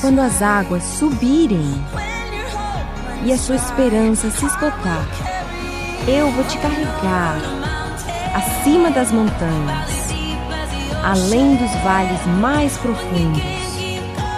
Quando 0.00 0.20
as 0.20 0.40
águas 0.40 0.82
subirem 0.82 1.84
e 3.24 3.32
a 3.32 3.38
sua 3.38 3.56
esperança 3.56 4.30
se 4.30 4.46
esgotar, 4.46 5.06
eu 6.06 6.30
vou 6.30 6.44
te 6.44 6.56
carregar 6.58 7.36
acima 8.34 8.90
das 8.90 9.10
montanhas, 9.10 10.12
além 11.02 11.56
dos 11.56 11.74
vales 11.82 12.24
mais 12.40 12.76
profundos. 12.78 13.42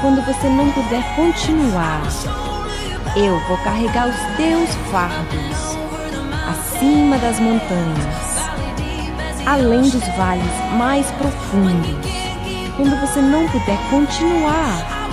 Quando 0.01 0.25
você 0.25 0.49
não 0.49 0.71
puder 0.73 1.05
continuar, 1.15 2.03
eu 3.17 3.39
vou 3.47 3.59
carregar 3.59 4.09
os 4.09 4.37
teus 4.37 4.71
fardos 4.91 5.60
acima 6.81 7.19
das 7.19 7.39
montanhas, 7.39 8.49
além 9.45 9.83
dos 9.83 10.03
vales 10.17 10.47
mais 10.79 11.07
profundos. 11.11 12.11
Quando 12.75 12.99
você 12.99 13.21
não 13.21 13.47
puder 13.49 13.77
continuar, 13.91 15.11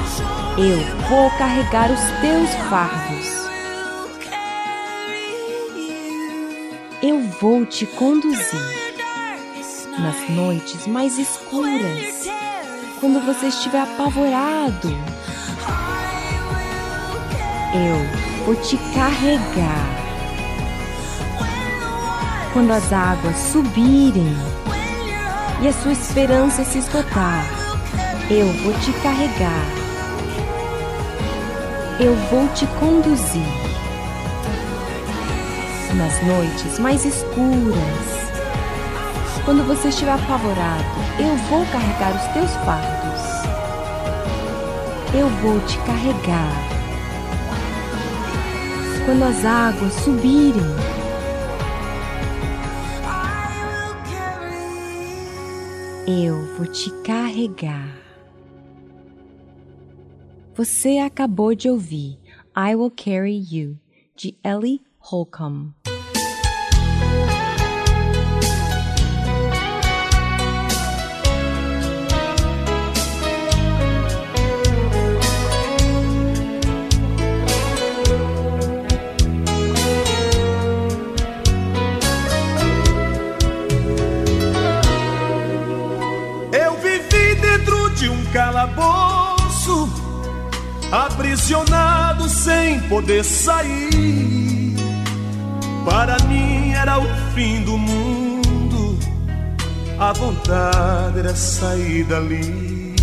eu 0.58 0.78
vou 1.10 1.30
carregar 1.32 1.92
os 1.92 2.00
teus 2.22 2.50
fardos. 2.70 3.28
Eu 7.04 7.22
vou 7.42 7.66
te 7.66 7.86
conduzir 7.86 8.96
nas 10.00 10.30
noites 10.30 10.88
mais 10.88 11.18
escuras, 11.18 12.30
quando 13.02 13.20
você 13.26 13.48
estiver 13.48 13.82
apavorado. 13.82 14.90
Eu 17.74 18.46
vou 18.46 18.56
te 18.56 18.78
carregar 18.96 20.07
quando 22.58 22.72
as 22.72 22.92
águas 22.92 23.38
subirem 23.38 24.36
e 25.62 25.68
a 25.68 25.74
sua 25.74 25.92
esperança 25.92 26.64
se 26.64 26.80
esgotar, 26.80 27.46
eu 28.32 28.48
vou 28.64 28.74
te 28.80 28.92
carregar. 28.94 29.64
Eu 32.00 32.16
vou 32.32 32.48
te 32.56 32.66
conduzir. 32.80 33.46
Nas 35.94 36.20
noites 36.24 36.80
mais 36.80 37.06
escuras, 37.06 38.32
quando 39.46 39.64
você 39.68 39.90
estiver 39.90 40.14
apavorado, 40.14 40.84
eu 41.20 41.38
vou 41.52 41.64
carregar 41.68 42.16
os 42.16 42.34
teus 42.34 42.52
fardos. 42.66 43.22
Eu 45.14 45.30
vou 45.44 45.60
te 45.60 45.78
carregar. 45.86 46.58
Quando 49.06 49.24
as 49.26 49.46
águas 49.46 49.94
subirem 50.04 50.87
Eu 56.10 56.42
vou 56.56 56.66
te 56.66 56.90
carregar. 57.04 57.94
Você 60.56 61.00
acabou 61.00 61.54
de 61.54 61.70
ouvir 61.70 62.18
I 62.56 62.76
Will 62.76 62.92
Carry 62.92 63.38
You, 63.38 63.78
de 64.16 64.34
Ellie 64.42 64.82
Holcomb. 65.00 65.74
Aprisionado 91.06 92.28
sem 92.28 92.80
poder 92.82 93.24
sair. 93.24 94.76
Para 95.86 96.18
mim 96.28 96.72
era 96.72 97.00
o 97.00 97.06
fim 97.34 97.62
do 97.64 97.78
mundo, 97.78 98.98
a 100.00 100.12
vontade 100.12 101.20
era 101.20 101.36
sair 101.36 102.04
dali. 102.04 102.96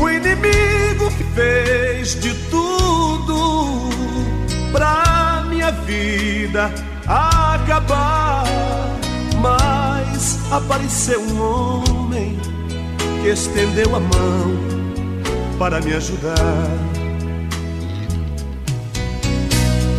O 0.00 0.08
inimigo 0.08 1.10
fez 1.34 2.20
de 2.20 2.34
tudo 2.50 3.90
pra 4.72 5.44
minha 5.48 5.70
vida 5.70 6.72
acabar, 7.06 8.44
mas 9.40 10.40
apareceu 10.50 11.20
um 11.20 11.40
homem 11.40 12.38
que 13.22 13.28
estendeu 13.28 13.94
a 13.94 14.00
mão 14.00 14.73
para 15.58 15.80
me 15.80 15.94
ajudar. 15.94 16.34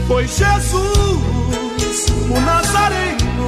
Foi 0.07 0.27
Jesus, 0.27 2.05
o 2.29 2.39
Nazareno, 2.41 3.47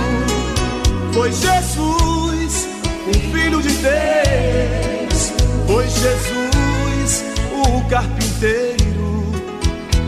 foi 1.13 1.31
Jesus, 1.31 2.67
o 3.07 3.13
Filho 3.31 3.61
de 3.61 3.69
Deus, 3.69 5.33
foi 5.67 5.87
Jesus, 5.87 7.25
o 7.51 7.81
carpinteiro, 7.89 9.31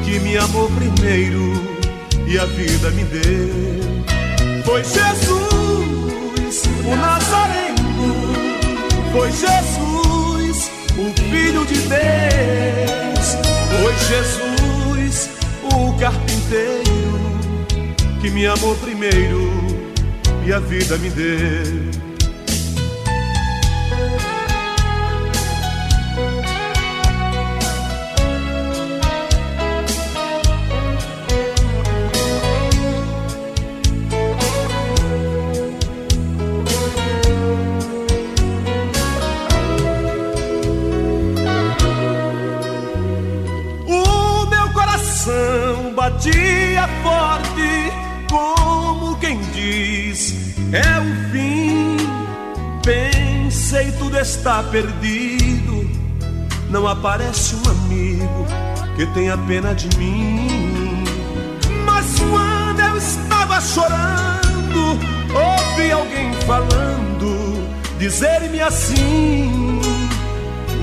que 0.03 0.19
me 0.19 0.37
amou 0.37 0.69
primeiro 0.71 1.53
e 2.25 2.37
a 2.39 2.45
vida 2.45 2.89
me 2.91 3.03
deu. 3.03 3.69
Foi 4.65 4.83
Jesus, 4.83 6.63
o 6.85 6.95
Nazareno 6.95 7.69
foi 9.11 9.31
Jesus, 9.31 9.98
Filho 11.29 11.65
de 11.65 11.75
Deus. 11.75 13.37
Foi 13.69 13.93
Jesus, 14.07 15.29
o 15.63 15.97
carpinteiro, 15.99 17.19
que 18.21 18.29
me 18.29 18.47
amou 18.47 18.75
primeiro 18.75 19.49
e 20.45 20.51
a 20.51 20.59
vida 20.59 20.97
me 20.97 21.09
deu. 21.09 22.08
Batia 46.19 46.87
forte, 47.01 47.93
como 48.29 49.15
quem 49.17 49.39
diz: 49.53 50.35
é 50.73 50.99
o 50.99 51.31
fim. 51.31 51.97
Pensei, 52.83 53.91
tudo 53.93 54.17
está 54.17 54.61
perdido. 54.63 55.89
Não 56.69 56.87
aparece 56.87 57.55
um 57.55 57.69
amigo 57.69 58.45
que 58.95 59.05
tenha 59.07 59.37
pena 59.37 59.73
de 59.73 59.95
mim. 59.97 61.03
Mas 61.85 62.05
quando 62.19 62.79
eu 62.79 62.97
estava 62.97 63.61
chorando, 63.61 64.99
ouvi 65.33 65.91
alguém 65.91 66.33
falando, 66.45 67.65
dizer-me 67.97 68.61
assim: 68.61 69.81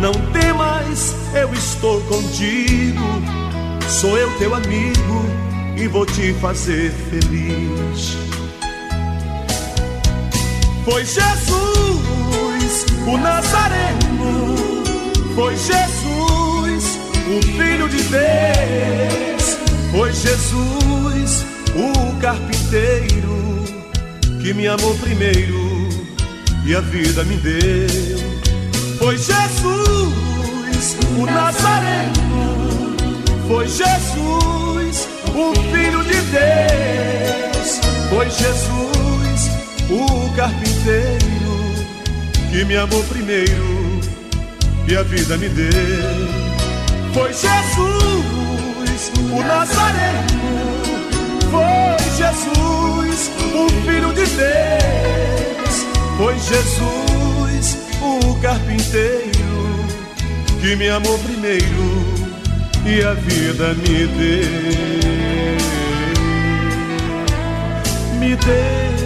Não 0.01 0.13
temas, 0.33 1.15
eu 1.35 1.53
estou 1.53 2.01
contigo 2.03 3.46
Sou 3.89 4.19
eu 4.19 4.31
teu 4.39 4.53
amigo 4.55 5.25
e 5.77 5.87
vou 5.87 6.05
te 6.05 6.33
fazer 6.35 6.91
feliz. 7.09 8.17
Foi 10.85 11.05
Jesus, 11.05 12.85
o 13.07 13.17
Nazareno. 13.17 14.47
Foi 15.35 15.57
Jesus, 15.57 16.99
o 17.29 17.43
Filho 17.43 17.89
de 17.89 18.03
Deus. 18.03 19.57
Foi 19.93 20.13
Jesus, 20.13 21.47
o 21.75 22.21
carpinteiro, 22.21 23.65
que 24.43 24.53
me 24.53 24.67
amou 24.67 24.95
primeiro 24.99 25.89
e 26.65 26.75
a 26.75 26.81
vida 26.81 27.23
me 27.25 27.37
deu. 27.37 28.19
Foi 28.99 29.17
Jesus, 29.17 30.97
o 31.19 31.25
Nazareno 31.25 31.46
foi 33.57 33.69
Jesus, 33.69 35.09
o 35.35 35.55
Filho 35.73 36.05
de 36.05 36.21
Deus. 36.31 37.81
Foi 38.11 38.29
Jesus, 38.29 39.51
o 39.89 40.31
carpinteiro, 40.37 41.57
que 42.51 42.67
me 42.67 42.77
amou 42.77 43.03
primeiro 43.05 44.01
e 44.87 44.95
a 44.95 45.03
vida 45.05 45.39
me 45.39 45.49
deu. 45.49 45.71
Foi 47.15 47.33
Jesus, 47.33 49.11
o 49.33 49.43
Nazareno. 49.43 50.27
Foi 51.51 51.97
Jesus, 52.15 53.31
o 53.55 53.69
Filho 53.87 54.13
de 54.13 54.27
Deus. 54.37 55.87
Foi 56.19 56.39
Jesus, 56.39 57.79
o 58.03 58.39
carpinteiro, 58.43 59.87
que 60.61 60.77
me 60.77 60.91
amou 60.91 61.19
primeiro 61.21 62.16
e 62.87 63.03
a 63.03 63.15
vida 63.15 63.75
me 63.75 64.07
deu, 64.07 64.51
me 68.21 68.37
deu. 68.37 69.06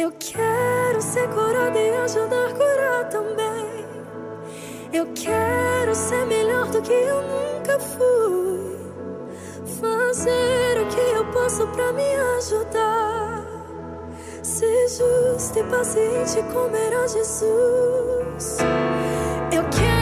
Eu 0.00 0.10
quero 0.18 1.02
ser 1.02 1.28
curada 1.28 1.78
e 1.78 1.94
ajudar 1.98 2.48
a 2.48 2.54
curar 2.54 3.08
também. 3.10 3.84
Eu 4.94 5.06
quero 5.12 5.94
ser 5.94 6.24
melhor 6.24 6.68
do 6.68 6.80
que 6.80 6.90
eu 6.90 7.20
nunca 7.20 7.78
fui. 7.78 8.78
Fazer 9.78 10.80
o 10.80 10.86
que 10.86 11.00
eu 11.00 11.24
posso 11.32 11.66
para 11.66 11.92
me 11.92 12.14
ajudar. 12.38 13.44
Ser 14.42 14.88
justo 14.88 15.58
e 15.58 15.64
paciente 15.64 16.42
como 16.50 16.74
era 16.74 17.06
Jesus. 17.06 18.56
Eu 19.52 19.62
quero. 19.64 19.99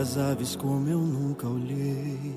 Aves 0.00 0.56
como 0.56 0.88
eu 0.88 0.98
nunca 0.98 1.46
olhei. 1.46 2.34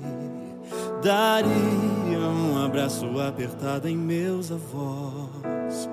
Daria 1.02 2.18
um 2.18 2.62
abraço 2.62 3.06
apertado 3.20 3.88
em 3.88 3.96
meus 3.96 4.52
avós. 4.52 5.88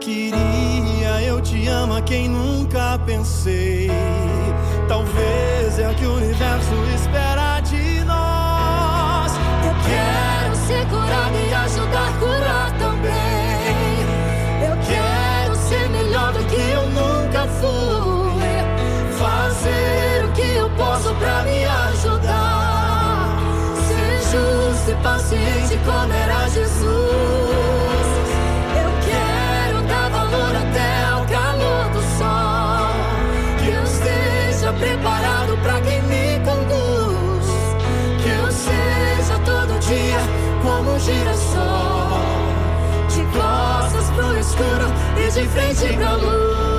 Queria, 0.00 1.22
eu 1.26 1.40
te 1.40 1.66
amo 1.66 1.94
a 1.94 2.02
quem 2.02 2.28
nunca 2.28 2.98
pensei. 3.06 3.88
Talvez 4.86 5.78
é 5.78 5.88
o 5.90 5.94
que 5.94 6.04
o 6.04 6.14
universo 6.14 6.74
espera 6.94 7.60
de 7.60 7.93
girassol. 41.04 42.20
De 43.08 43.22
costas 43.36 44.10
pro 44.10 44.38
escuro 44.38 44.92
e 45.18 45.30
de 45.30 45.48
frente 45.48 45.96
pra 45.96 46.14
luz. 46.14 46.73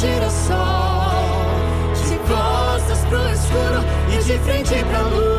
Girassol. 0.00 0.56
De 2.08 2.16
costas 2.26 3.04
pro 3.04 3.28
escuro 3.28 3.84
e 4.08 4.22
de 4.22 4.38
frente 4.38 4.84
pra 4.84 5.02
luz. 5.02 5.29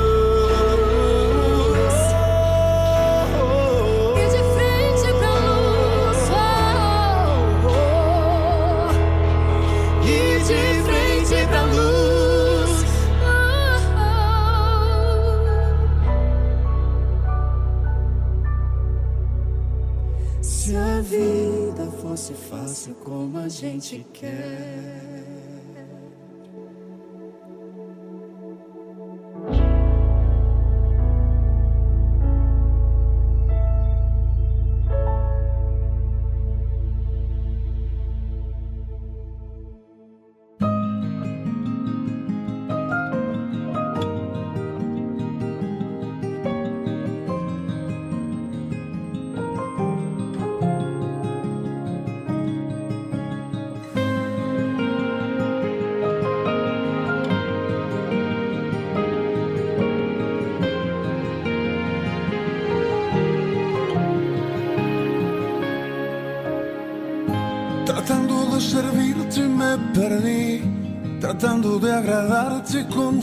Fácil 22.81 22.95
como 22.95 23.37
a 23.37 23.47
gente 23.47 24.03
quer. 24.11 25.10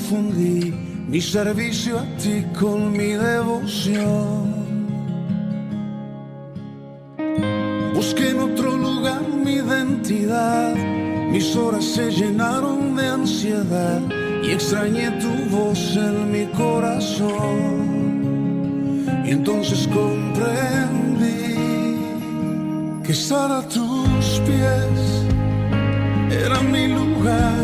Confundí 0.08 0.72
mi 1.08 1.20
servicio 1.20 1.98
a 1.98 2.04
ti 2.16 2.44
con 2.58 2.92
mi 2.92 3.12
devoción. 3.12 4.54
Busqué 7.94 8.30
en 8.30 8.40
otro 8.40 8.76
lugar 8.76 9.20
mi 9.44 9.54
identidad, 9.54 10.74
mis 11.30 11.54
horas 11.56 11.84
se 11.84 12.10
llenaron 12.10 12.96
de 12.96 13.06
ansiedad 13.06 14.00
y 14.42 14.50
extrañé 14.50 15.10
tu 15.22 15.32
voz 15.54 15.96
en 15.96 16.32
mi 16.32 16.46
corazón. 16.56 17.66
Y 19.26 19.30
entonces 19.30 19.86
comprendí 19.88 21.54
que 23.04 23.12
estar 23.12 23.50
a 23.52 23.62
tus 23.68 24.40
pies 24.46 25.26
era 26.30 26.60
mi 26.62 26.88
lugar 26.88 27.57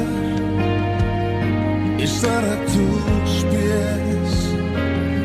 estar 2.14 2.44
a 2.44 2.56
tus 2.66 3.44
pies 3.50 4.30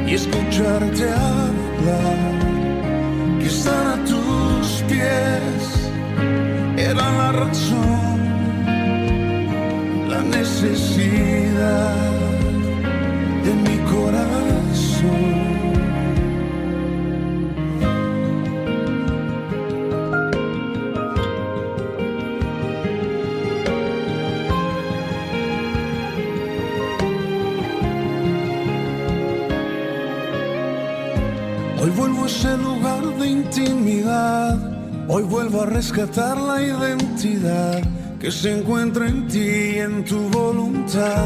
y 0.07 0.13
escucharte 0.15 1.03
hablar, 1.03 2.31
que 3.39 3.47
estar 3.47 3.85
a 3.95 3.97
tus 4.05 4.83
pies 4.89 5.61
era 6.77 7.05
la 7.19 7.31
razón, 7.31 8.19
la 10.09 10.21
necesidad 10.37 12.08
Hoy 35.11 35.23
vuelvo 35.23 35.63
a 35.63 35.65
rescatar 35.65 36.37
la 36.37 36.61
identidad 36.61 37.81
que 38.19 38.31
se 38.31 38.55
encuentra 38.55 39.07
en 39.07 39.27
ti 39.27 39.39
y 39.39 39.79
en 39.79 40.05
tu 40.05 40.19
voluntad. 40.29 41.25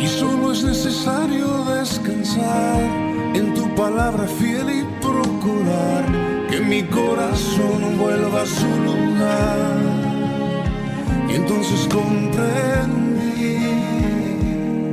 Y 0.00 0.06
solo 0.06 0.52
es 0.52 0.64
necesario 0.64 1.64
descansar 1.76 2.80
en 3.34 3.52
tu 3.54 3.74
palabra 3.74 4.26
fiel 4.26 4.70
y 4.70 4.84
procurar 5.02 6.04
que 6.50 6.60
mi 6.60 6.82
corazón 6.84 7.98
vuelva 7.98 8.42
a 8.42 8.46
su 8.46 8.68
lugar. 8.88 9.76
Y 11.28 11.34
entonces 11.34 11.86
comprendí 11.92 12.22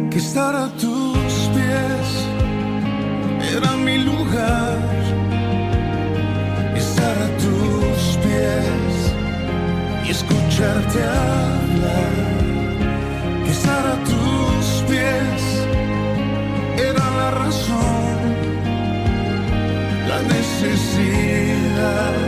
que 0.10 0.18
estar 0.18 0.54
a 0.54 0.68
era 0.68 0.97
mi 3.88 3.98
lugar, 4.00 4.78
estar 6.76 7.18
a 7.28 7.30
tus 7.44 8.00
pies 8.24 8.94
y 10.06 10.10
escucharte 10.12 11.00
hablar, 11.04 12.14
estar 13.54 13.86
a 13.96 13.98
tus 14.12 14.66
pies 14.90 15.42
era 16.90 17.06
la 17.20 17.30
razón, 17.44 18.18
la 20.10 20.20
necesidad 20.36 22.27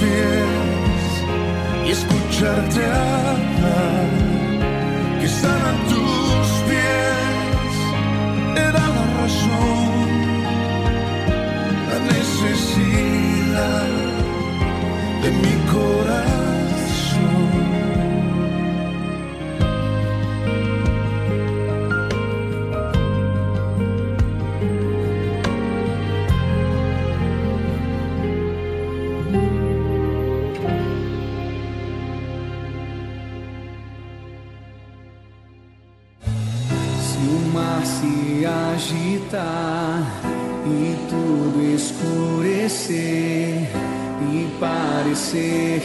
pies 0.00 1.86
y 1.86 1.90
escucharte 1.90 2.84
hablar, 2.84 4.08
que 5.20 5.26
estar 5.26 5.89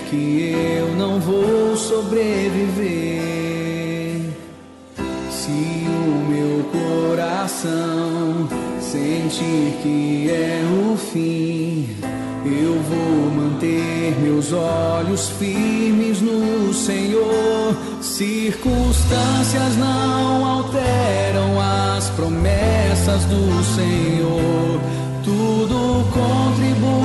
que 0.09 0.53
eu 0.79 0.87
não 0.95 1.19
vou 1.19 1.75
sobreviver. 1.75 2.85
Se 5.29 5.51
o 5.51 6.25
meu 6.29 6.63
coração 6.71 8.47
sentir 8.79 9.77
que 9.81 10.29
é 10.29 10.61
o 10.91 10.97
fim, 10.97 11.89
eu 12.45 12.79
vou 12.81 13.31
manter 13.31 14.15
meus 14.21 14.53
olhos 14.53 15.29
firmes 15.29 16.21
no 16.21 16.73
Senhor. 16.73 17.75
Circunstâncias 18.01 19.75
não 19.77 20.45
alteram 20.45 21.59
as 21.95 22.09
promessas 22.11 23.25
do 23.25 23.63
Senhor. 23.75 24.79
Tudo 25.23 26.05
contribui 26.13 27.04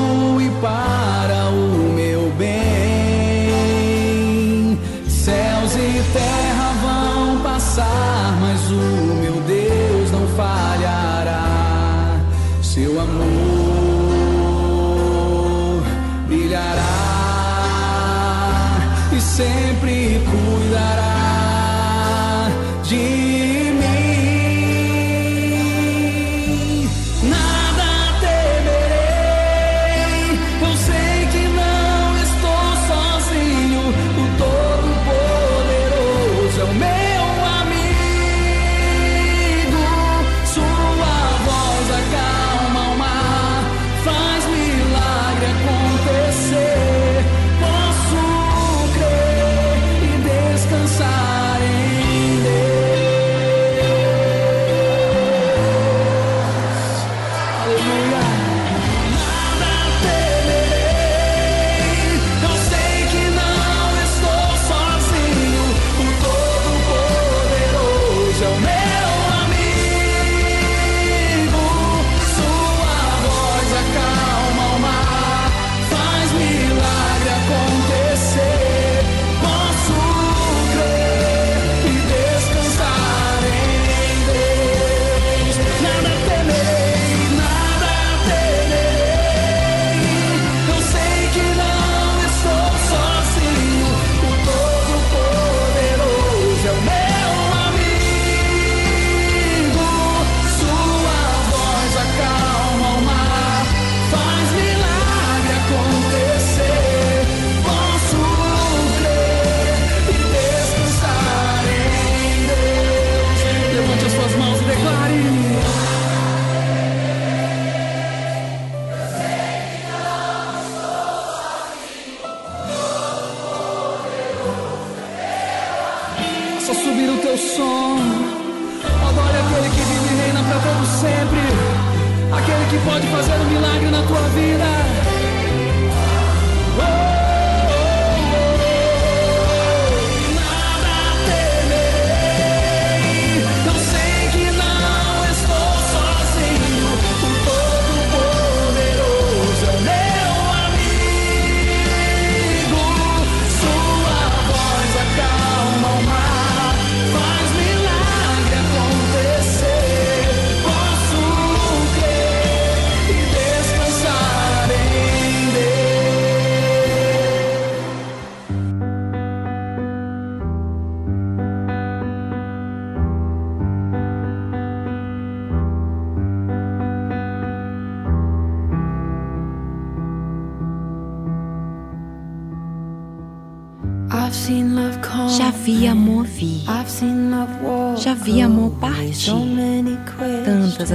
terra 6.13 6.73
vão 6.83 7.41
passar, 7.43 8.39
mas 8.41 8.71
o 8.71 9.20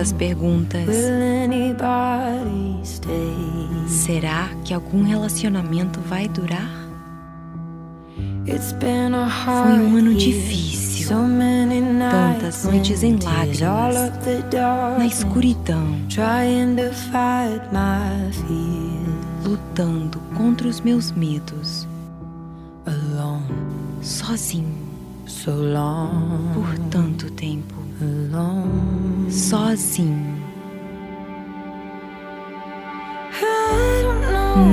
As 0.05 0.13
perguntas. 0.13 0.87
Será 3.87 4.49
que 4.63 4.71
algum 4.71 5.01
relacionamento 5.01 5.99
vai 5.99 6.27
durar? 6.27 6.69
Foi 8.45 9.79
um 9.79 9.97
ano 9.97 10.13
difícil, 10.13 11.09
tantas 12.11 12.65
noites 12.65 13.01
em 13.01 13.17
lágrimas, 13.17 13.95
na 14.99 15.07
escuridão, 15.07 15.83
lutando 19.43 20.19
contra 20.37 20.67
os 20.67 20.81
meus 20.81 21.11
medos. 21.13 21.87
Sozinho 24.03 24.84
por 25.45 26.77
tanto 26.89 27.29
tempo, 27.31 27.75
sozinho. 29.29 30.43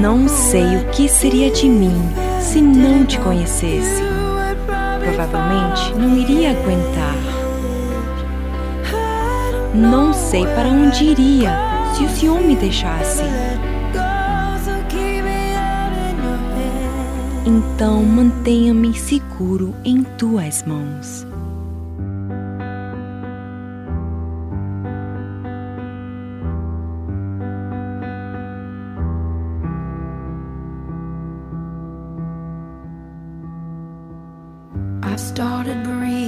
Não 0.01 0.27
sei 0.29 0.77
o 0.77 0.91
que 0.93 1.09
seria 1.09 1.51
de 1.51 1.69
mim 1.69 1.93
se 2.41 2.63
não 2.63 3.05
te 3.05 3.19
conhecesse. 3.21 4.03
Provavelmente 5.01 5.93
não 5.95 6.17
iria 6.17 6.53
aguentar. 6.53 7.17
Não 9.75 10.15
sei 10.15 10.47
para 10.47 10.69
onde 10.69 11.05
iria 11.05 11.55
se 11.95 12.05
o 12.05 12.09
Senhor 12.09 12.41
me 12.41 12.57
deixasse. 12.57 13.23
Então 17.45 18.03
mantenha-me 18.05 18.95
seguro 18.95 19.75
em 19.85 20.05
tuas 20.05 20.63
mãos. 20.63 21.27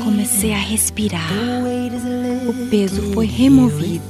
Comecei 0.03 0.53
a 0.53 0.59
respirar. 0.59 1.31
O 2.49 2.69
peso 2.71 3.12
foi 3.12 3.27
removido. 3.27 4.05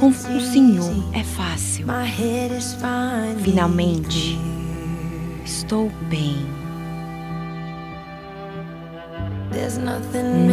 Com 0.00 0.08
o 0.08 0.40
Senhor 0.40 0.92
é 1.12 1.22
fácil. 1.22 1.86
Finalmente, 3.42 4.38
estou 5.66 5.90
bem. 6.08 6.46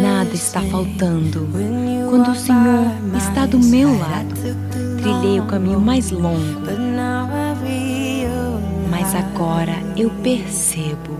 Nada 0.01 0.33
está 0.33 0.59
faltando 0.61 1.47
quando 2.09 2.31
o 2.31 2.35
Senhor 2.35 2.87
está 3.15 3.45
do 3.45 3.59
meu 3.59 3.95
lado. 3.99 4.33
Trilhei 4.97 5.39
o 5.39 5.45
caminho 5.45 5.79
mais 5.79 6.09
longo, 6.09 6.61
mas 8.89 9.13
agora 9.13 9.75
eu 9.95 10.09
percebo. 10.23 11.15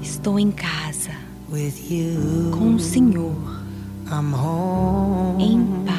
Estou 0.00 0.38
em 0.38 0.52
casa 0.52 1.10
com 2.52 2.74
o 2.76 2.78
Senhor, 2.78 3.34
em 5.40 5.64
paz. 5.84 5.97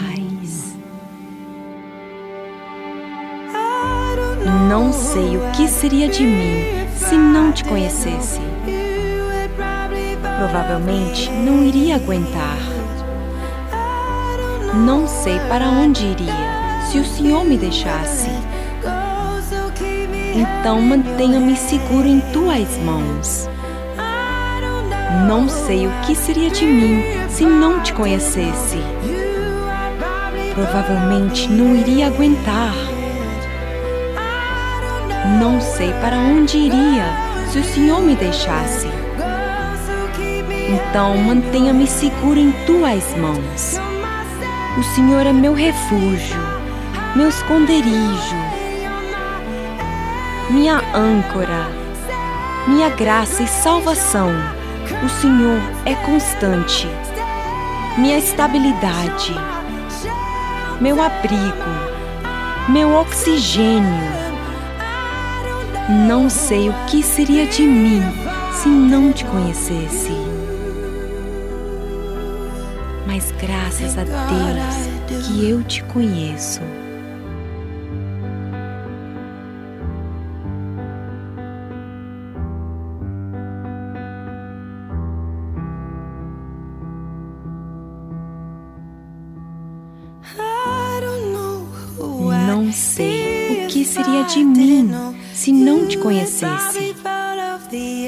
Não 4.70 4.94
sei 4.94 5.36
o 5.36 5.50
que 5.54 5.68
seria 5.68 6.08
de 6.08 6.22
mim 6.24 6.64
se 6.96 7.16
não 7.16 7.52
te 7.52 7.64
conhecesse. 7.64 8.40
Provavelmente 10.38 11.28
não 11.32 11.64
iria 11.64 11.96
aguentar. 11.96 12.60
Não 14.76 15.08
sei 15.08 15.40
para 15.50 15.66
onde 15.66 16.06
iria 16.06 16.86
se 16.86 17.00
o 17.00 17.04
Senhor 17.04 17.44
me 17.46 17.58
deixasse. 17.58 18.30
Então 20.36 20.80
mantenha-me 20.80 21.56
seguro 21.56 22.08
em 22.08 22.20
tuas 22.32 22.78
mãos. 22.86 23.50
Não 25.28 25.50
sei 25.50 25.88
o 25.88 25.92
que 26.06 26.14
seria 26.14 26.52
de 26.52 26.68
mim 26.68 27.02
se 27.28 27.44
não 27.44 27.82
te 27.82 27.92
conhecesse. 27.92 28.78
Provavelmente 30.54 31.50
não 31.50 31.76
iria 31.76 32.06
aguentar. 32.06 32.89
Não 35.38 35.62
sei 35.62 35.94
para 36.02 36.18
onde 36.18 36.58
iria 36.58 37.06
se 37.52 37.60
o 37.60 37.64
Senhor 37.64 38.02
me 38.02 38.16
deixasse. 38.16 38.88
Então 40.70 41.18
mantenha-me 41.18 41.86
seguro 41.86 42.40
em 42.40 42.52
tuas 42.66 43.16
mãos. 43.16 43.80
O 44.78 44.84
Senhor 44.96 45.26
é 45.26 45.34
meu 45.34 45.54
refúgio, 45.54 46.40
meu 47.16 47.30
esconderijo, 47.30 48.36
minha 50.50 50.82
âncora, 50.96 51.68
minha 52.68 52.90
graça 52.90 53.44
e 53.44 53.48
salvação. 53.48 54.30
O 55.04 55.10
Senhor 55.10 55.60
é 55.86 55.94
constante, 55.96 56.88
minha 57.98 58.18
estabilidade, 58.18 59.36
meu 60.82 61.02
abrigo, 61.02 61.70
meu 62.68 62.94
oxigênio. 62.96 64.29
Não 65.90 66.30
sei 66.30 66.70
o 66.70 66.74
que 66.86 67.02
seria 67.02 67.48
de 67.48 67.64
mim 67.64 68.00
se 68.62 68.70
não 68.70 69.12
te 69.12 69.26
conhecesse. 69.26 70.12
Mas 73.08 73.32
graças 73.32 73.98
a 73.98 74.04
Deus 74.04 75.26
que 75.26 75.50
eu 75.50 75.64
te 75.64 75.84
conheço. 75.86 76.62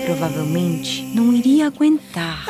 Provavelmente 0.05 1.03
não 1.13 1.33
iria 1.33 1.67
aguentar. 1.67 2.45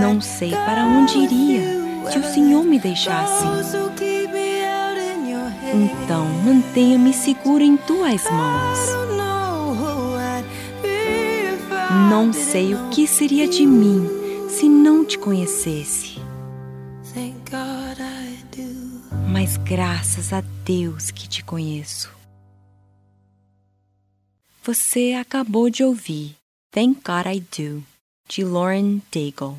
Não 0.00 0.20
sei 0.20 0.50
para 0.50 0.84
onde 0.84 1.18
iria 1.18 1.62
se 2.10 2.18
o 2.18 2.24
Senhor 2.24 2.64
me 2.64 2.78
deixasse. 2.78 3.44
Então 5.74 6.26
mantenha-me 6.44 7.12
seguro 7.12 7.62
em 7.62 7.76
tuas 7.76 8.24
mãos. 8.30 8.78
Não 12.10 12.32
sei 12.32 12.74
o 12.74 12.88
que 12.90 13.06
seria 13.06 13.48
de 13.48 13.64
mim 13.66 14.06
se 14.48 14.68
não 14.68 15.04
te 15.04 15.18
conhecesse. 15.18 16.20
Mas 19.28 19.56
graças 19.56 20.32
a 20.32 20.42
Deus 20.64 21.10
que 21.10 21.28
te 21.28 21.42
conheço. 21.42 22.21
Você 24.64 25.14
acabou 25.20 25.68
de 25.68 25.82
ouvir 25.82 26.36
Thank 26.70 27.00
God 27.04 27.26
I 27.26 27.40
Do, 27.40 27.82
de 28.28 28.44
Lauren 28.44 29.02
Daigle. 29.12 29.58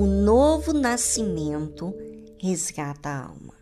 O 0.00 0.06
novo 0.06 0.72
nascimento 0.72 1.94
resgata 2.40 3.10
a 3.10 3.24
alma. 3.26 3.52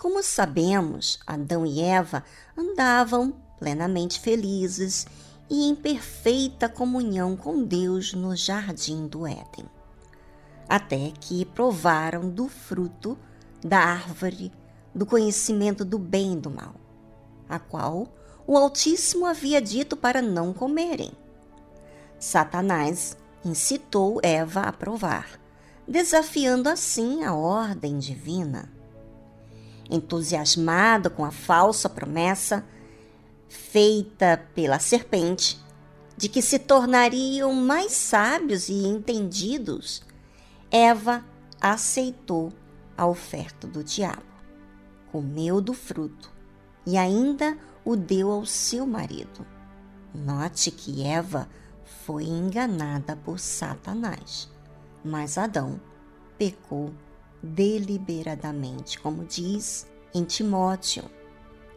Como 0.00 0.22
sabemos, 0.22 1.20
Adão 1.26 1.66
e 1.66 1.82
Eva 1.82 2.24
andavam 2.56 3.32
plenamente 3.58 4.18
felizes 4.18 5.06
e 5.50 5.68
em 5.68 5.74
perfeita 5.74 6.70
comunhão 6.70 7.36
com 7.36 7.62
Deus 7.62 8.14
no 8.14 8.34
jardim 8.34 9.06
do 9.08 9.26
Éden, 9.26 9.66
até 10.66 11.12
que 11.20 11.44
provaram 11.44 12.30
do 12.30 12.48
fruto 12.48 13.18
da 13.62 13.78
árvore 13.78 14.50
do 14.94 15.04
conhecimento 15.04 15.84
do 15.84 15.98
bem 15.98 16.32
e 16.32 16.36
do 16.36 16.48
mal, 16.48 16.76
a 17.46 17.58
qual 17.58 18.08
o 18.46 18.56
Altíssimo 18.56 19.26
havia 19.26 19.60
dito 19.60 19.98
para 19.98 20.22
não 20.22 20.54
comerem. 20.54 21.12
Satanás 22.18 23.18
incitou 23.44 24.18
Eva 24.22 24.62
a 24.62 24.72
provar, 24.72 25.38
desafiando 25.88 26.68
assim 26.68 27.24
a 27.24 27.34
ordem 27.34 27.98
divina. 27.98 28.70
Entusiasmado 29.90 31.08
com 31.10 31.24
a 31.24 31.30
falsa 31.30 31.88
promessa 31.88 32.64
feita 33.48 34.46
pela 34.54 34.78
serpente 34.78 35.58
de 36.16 36.28
que 36.28 36.42
se 36.42 36.58
tornariam 36.58 37.54
mais 37.54 37.92
sábios 37.92 38.68
e 38.68 38.86
entendidos, 38.86 40.02
Eva 40.70 41.24
aceitou 41.60 42.52
a 42.96 43.06
oferta 43.06 43.66
do 43.66 43.82
diabo, 43.82 44.26
comeu 45.10 45.60
do 45.60 45.72
fruto 45.72 46.30
e 46.84 46.98
ainda 46.98 47.56
o 47.84 47.96
deu 47.96 48.30
ao 48.30 48.44
seu 48.44 48.84
marido. 48.84 49.46
Note 50.12 50.70
que 50.70 51.04
Eva 51.04 51.48
foi 52.04 52.24
enganada 52.24 53.16
por 53.16 53.38
Satanás, 53.38 54.50
mas 55.04 55.38
Adão 55.38 55.80
pecou 56.36 56.92
deliberadamente, 57.42 58.98
como 58.98 59.24
diz 59.24 59.86
em 60.14 60.24
Timóteo. 60.24 61.04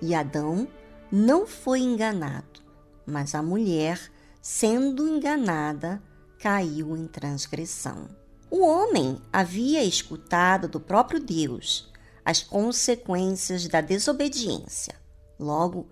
E 0.02 0.16
Adão 0.16 0.68
não 1.12 1.46
foi 1.46 1.82
enganado, 1.82 2.62
mas 3.06 3.36
a 3.36 3.44
mulher, 3.44 4.00
sendo 4.42 5.08
enganada, 5.08 6.02
caiu 6.40 6.98
em 6.98 7.06
transgressão. 7.08 8.08
O 8.50 8.66
homem 8.66 9.22
havia 9.32 9.84
escutado 9.84 10.68
do 10.68 10.80
próprio 10.80 11.20
Deus 11.20 11.92
as 12.24 12.42
consequências 12.42 13.68
da 13.68 13.82
desobediência. 13.82 14.96
Logo, 15.40 15.88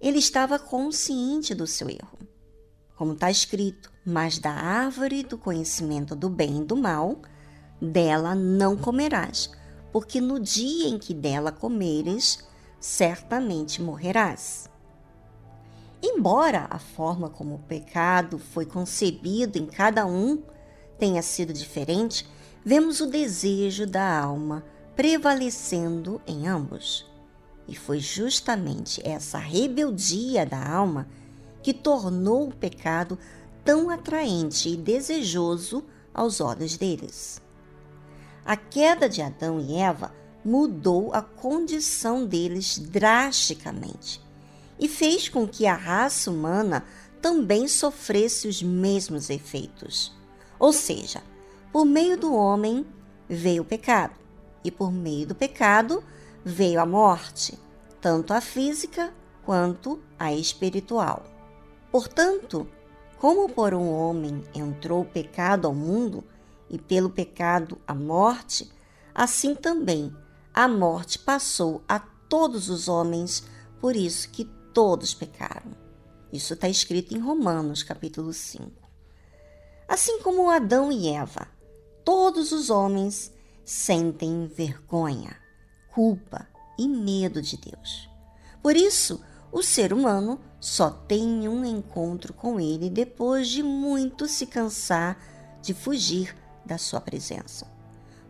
ele 0.00 0.18
estava 0.18 0.58
consciente 0.58 1.54
do 1.54 1.66
seu 1.66 1.88
erro. 1.88 2.18
Como 2.96 3.12
está 3.12 3.30
escrito, 3.30 3.89
mas 4.10 4.38
da 4.38 4.50
árvore 4.50 5.22
do 5.22 5.38
conhecimento 5.38 6.16
do 6.16 6.28
bem 6.28 6.58
e 6.58 6.64
do 6.64 6.76
mal, 6.76 7.16
dela 7.80 8.34
não 8.34 8.76
comerás, 8.76 9.50
porque 9.92 10.20
no 10.20 10.38
dia 10.40 10.88
em 10.88 10.98
que 10.98 11.14
dela 11.14 11.52
comeres, 11.52 12.44
certamente 12.80 13.80
morrerás. 13.80 14.68
Embora 16.02 16.66
a 16.70 16.78
forma 16.78 17.30
como 17.30 17.54
o 17.54 17.60
pecado 17.60 18.38
foi 18.38 18.66
concebido 18.66 19.58
em 19.58 19.66
cada 19.66 20.06
um 20.06 20.42
tenha 20.98 21.22
sido 21.22 21.52
diferente, 21.52 22.26
vemos 22.64 23.00
o 23.00 23.06
desejo 23.06 23.86
da 23.86 24.20
alma 24.20 24.64
prevalecendo 24.96 26.20
em 26.26 26.46
ambos. 26.46 27.06
E 27.68 27.74
foi 27.74 28.00
justamente 28.00 29.00
essa 29.06 29.38
rebeldia 29.38 30.44
da 30.44 30.68
alma 30.68 31.06
que 31.62 31.72
tornou 31.72 32.48
o 32.48 32.54
pecado 32.54 33.18
tão 33.70 33.88
atraente 33.88 34.68
e 34.68 34.76
desejoso 34.76 35.84
aos 36.12 36.40
olhos 36.40 36.76
deles. 36.76 37.40
A 38.44 38.56
queda 38.56 39.08
de 39.08 39.22
Adão 39.22 39.60
e 39.60 39.76
Eva 39.76 40.12
mudou 40.44 41.14
a 41.14 41.22
condição 41.22 42.26
deles 42.26 42.80
drasticamente 42.80 44.20
e 44.76 44.88
fez 44.88 45.28
com 45.28 45.46
que 45.46 45.68
a 45.68 45.76
raça 45.76 46.32
humana 46.32 46.84
também 47.22 47.68
sofresse 47.68 48.48
os 48.48 48.60
mesmos 48.60 49.30
efeitos. 49.30 50.12
Ou 50.58 50.72
seja, 50.72 51.22
por 51.72 51.84
meio 51.84 52.16
do 52.16 52.34
homem 52.34 52.84
veio 53.28 53.62
o 53.62 53.64
pecado, 53.64 54.16
e 54.64 54.70
por 54.72 54.90
meio 54.90 55.28
do 55.28 55.34
pecado 55.36 56.02
veio 56.44 56.80
a 56.80 56.86
morte, 56.86 57.56
tanto 58.00 58.34
a 58.34 58.40
física 58.40 59.14
quanto 59.44 60.02
a 60.18 60.34
espiritual. 60.34 61.22
Portanto, 61.92 62.66
como 63.20 63.50
por 63.50 63.74
um 63.74 63.92
homem 63.92 64.42
entrou 64.54 65.02
o 65.02 65.04
pecado 65.04 65.66
ao 65.66 65.74
mundo, 65.74 66.24
e 66.70 66.78
pelo 66.78 67.10
pecado 67.10 67.78
a 67.86 67.94
morte, 67.94 68.72
assim 69.14 69.54
também 69.54 70.16
a 70.54 70.66
morte 70.66 71.18
passou 71.18 71.82
a 71.86 71.98
todos 71.98 72.70
os 72.70 72.88
homens, 72.88 73.44
por 73.78 73.94
isso 73.94 74.30
que 74.30 74.46
todos 74.72 75.12
pecaram. 75.12 75.76
Isso 76.32 76.54
está 76.54 76.66
escrito 76.66 77.14
em 77.14 77.18
Romanos, 77.18 77.82
capítulo 77.82 78.32
5. 78.32 78.70
Assim 79.86 80.20
como 80.20 80.48
Adão 80.48 80.90
e 80.90 81.08
Eva, 81.08 81.46
todos 82.02 82.52
os 82.52 82.70
homens 82.70 83.30
sentem 83.66 84.46
vergonha, 84.46 85.36
culpa 85.92 86.48
e 86.78 86.88
medo 86.88 87.42
de 87.42 87.58
Deus. 87.58 88.08
Por 88.62 88.76
isso, 88.76 89.22
o 89.52 89.62
ser 89.62 89.92
humano 89.92 90.40
só 90.60 90.90
tem 90.90 91.48
um 91.48 91.64
encontro 91.64 92.34
com 92.34 92.60
ele 92.60 92.90
depois 92.90 93.48
de 93.48 93.62
muito 93.62 94.28
se 94.28 94.46
cansar 94.46 95.18
de 95.62 95.72
fugir 95.72 96.36
da 96.64 96.76
sua 96.76 97.00
presença. 97.00 97.66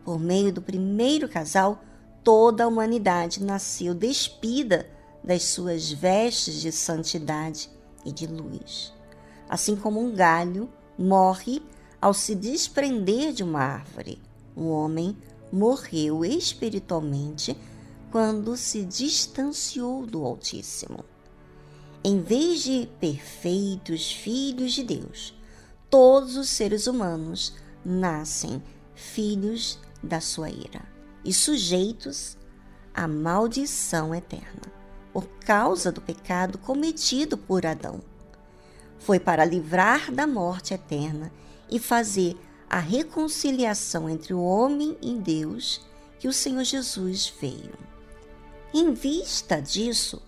Por 0.04 0.18
meio 0.18 0.52
do 0.52 0.62
primeiro 0.62 1.28
casal, 1.28 1.82
toda 2.22 2.64
a 2.64 2.68
humanidade 2.68 3.42
nasceu 3.42 3.94
despida 3.94 4.88
das 5.22 5.42
suas 5.42 5.90
vestes 5.90 6.60
de 6.60 6.70
santidade 6.70 7.68
e 8.04 8.12
de 8.12 8.26
luz. 8.26 8.92
Assim 9.48 9.74
como 9.74 10.00
um 10.00 10.14
galho 10.14 10.70
morre 10.96 11.60
ao 12.00 12.14
se 12.14 12.34
desprender 12.34 13.32
de 13.32 13.42
uma 13.42 13.60
árvore, 13.60 14.22
o 14.54 14.68
homem 14.68 15.16
morreu 15.52 16.24
espiritualmente 16.24 17.56
quando 18.10 18.56
se 18.56 18.84
distanciou 18.84 20.06
do 20.06 20.24
Altíssimo. 20.24 21.04
Em 22.02 22.22
vez 22.22 22.62
de 22.62 22.88
perfeitos 22.98 24.10
filhos 24.10 24.72
de 24.72 24.82
Deus, 24.82 25.34
todos 25.90 26.34
os 26.36 26.48
seres 26.48 26.86
humanos 26.86 27.54
nascem 27.84 28.62
filhos 28.94 29.78
da 30.02 30.18
sua 30.18 30.48
ira 30.48 30.82
e 31.22 31.32
sujeitos 31.32 32.38
à 32.94 33.06
maldição 33.06 34.14
eterna 34.14 34.72
por 35.12 35.26
causa 35.44 35.92
do 35.92 36.00
pecado 36.00 36.56
cometido 36.56 37.36
por 37.36 37.66
Adão. 37.66 38.00
Foi 38.98 39.20
para 39.20 39.44
livrar 39.44 40.10
da 40.10 40.26
morte 40.26 40.72
eterna 40.72 41.30
e 41.70 41.78
fazer 41.78 42.34
a 42.68 42.78
reconciliação 42.78 44.08
entre 44.08 44.32
o 44.32 44.42
homem 44.42 44.96
e 45.02 45.14
Deus 45.16 45.82
que 46.18 46.28
o 46.28 46.32
Senhor 46.32 46.64
Jesus 46.64 47.30
veio. 47.40 47.74
Em 48.72 48.94
vista 48.94 49.60
disso, 49.60 50.22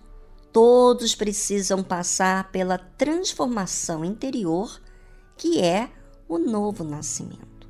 todos 0.53 1.15
precisam 1.15 1.83
passar 1.83 2.51
pela 2.51 2.77
transformação 2.77 4.05
interior 4.05 4.79
que 5.35 5.59
é 5.59 5.89
o 6.29 6.37
novo 6.37 6.83
nascimento. 6.83 7.67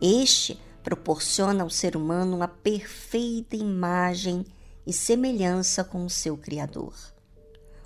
Este 0.00 0.58
proporciona 0.82 1.62
ao 1.62 1.68
ser 1.68 1.94
humano 1.94 2.36
uma 2.36 2.48
perfeita 2.48 3.54
imagem 3.54 4.46
e 4.86 4.92
semelhança 4.92 5.84
com 5.84 6.06
o 6.06 6.10
seu 6.10 6.38
Criador. 6.38 6.94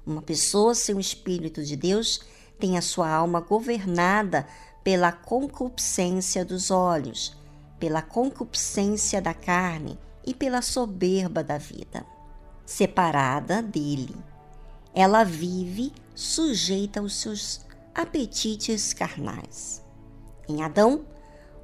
Uma 0.07 0.23
pessoa 0.23 0.75
sem 0.75 0.95
o 0.95 1.01
Espírito 1.01 1.65
de 1.65 1.75
Deus 1.75 2.21
tem 2.59 2.79
a 2.79 2.83
sua 2.83 3.11
alma 3.11 3.41
governada 3.41 4.47
pela 4.85 5.11
concupiscência 5.11 6.45
dos 6.45 6.71
olhos, 6.71 7.37
pela 7.81 8.01
concupiscência 8.01 9.21
da 9.21 9.35
carne 9.35 9.99
e 10.25 10.33
pela 10.33 10.63
soberba 10.63 11.43
da 11.43 11.59
vida. 11.59 12.07
Separada 12.71 13.61
dele, 13.61 14.15
ela 14.95 15.25
vive 15.25 15.93
sujeita 16.15 17.01
aos 17.01 17.17
seus 17.17 17.67
apetites 17.93 18.95
carnais. 18.95 19.85
Em 20.49 20.63
Adão, 20.63 21.05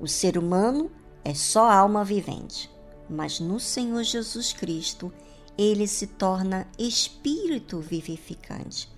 O 0.00 0.09
ser 0.09 0.36
humano 0.36 0.90
é 1.24 1.32
só 1.32 1.70
alma 1.70 2.04
vivente, 2.04 2.68
mas 3.09 3.38
no 3.38 3.61
Senhor 3.61 4.02
Jesus 4.02 4.52
Cristo 4.52 5.12
ele 5.57 5.86
se 5.86 6.09
torna 6.09 6.66
espírito 6.76 7.78
vivificante, 7.78 8.90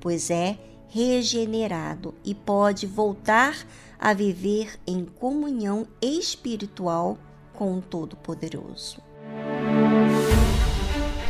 pois 0.00 0.30
é 0.30 0.56
regenerado 0.86 2.14
e 2.24 2.32
pode 2.32 2.86
voltar 2.86 3.56
a 3.98 4.14
viver 4.14 4.78
em 4.86 5.04
comunhão 5.04 5.84
espiritual 6.00 7.18
com 7.52 7.76
o 7.76 7.82
Todo-Poderoso. 7.82 9.02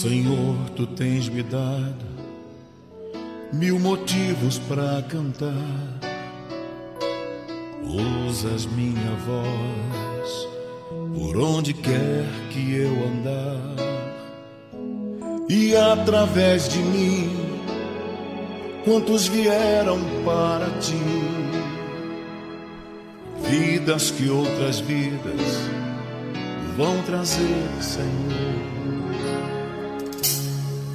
Senhor, 0.00 0.56
tu 0.74 0.86
tens 0.86 1.28
me 1.28 1.42
dado 1.42 2.06
mil 3.52 3.78
motivos 3.78 4.58
para 4.60 5.02
cantar. 5.02 5.52
Usas 8.26 8.64
minha 8.64 9.14
voz 9.26 10.48
por 11.14 11.36
onde 11.36 11.74
quer 11.74 12.24
que 12.50 12.76
eu 12.76 12.92
andar, 13.08 13.76
e 15.50 15.76
através 15.76 16.70
de 16.70 16.78
mim, 16.78 17.36
quantos 18.86 19.28
vieram 19.28 19.98
para 20.24 20.70
ti, 20.78 20.96
vidas 23.50 24.10
que 24.10 24.30
outras 24.30 24.80
vidas 24.80 25.60
vão 26.74 27.02
trazer, 27.02 27.68
Senhor. 27.82 28.99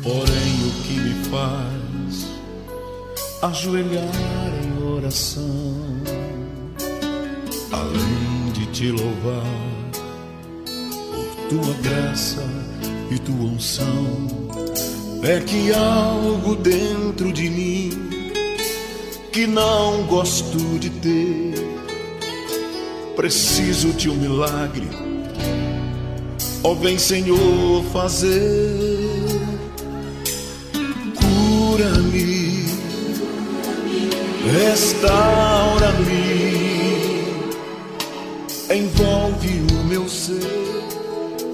Porém, 0.06 0.68
o 0.68 0.84
que 0.84 0.94
me 0.99 1.26
faz 1.32 2.27
ajoelhar 3.41 4.53
em 4.64 4.84
oração, 4.84 5.73
além 7.72 8.52
de 8.53 8.68
te 8.68 8.91
louvar 8.91 9.44
por 11.11 11.49
tua 11.49 11.73
graça 11.82 12.48
e 13.10 13.18
tua 13.18 13.45
unção, 13.45 14.27
é 15.23 15.40
que 15.40 15.73
algo 15.73 16.56
dentro 16.56 17.34
de 17.34 17.49
mim 17.49 17.90
que 19.32 19.48
não 19.48 20.03
gosto 20.03 20.77
de 20.77 20.91
ter. 20.91 21.56
Preciso 23.15 23.91
de 23.94 24.07
um 24.07 24.15
milagre, 24.18 24.88
ó 26.64 26.73
oh, 26.73 26.76
vem 26.76 26.99
Senhor 26.99 27.84
fazer. 27.91 28.94
Cura-me, 31.76 32.64
restaura-me, 34.49 36.07
envolve 38.73 39.65
o 39.73 39.84
meu 39.84 40.07
ser, 40.07 40.39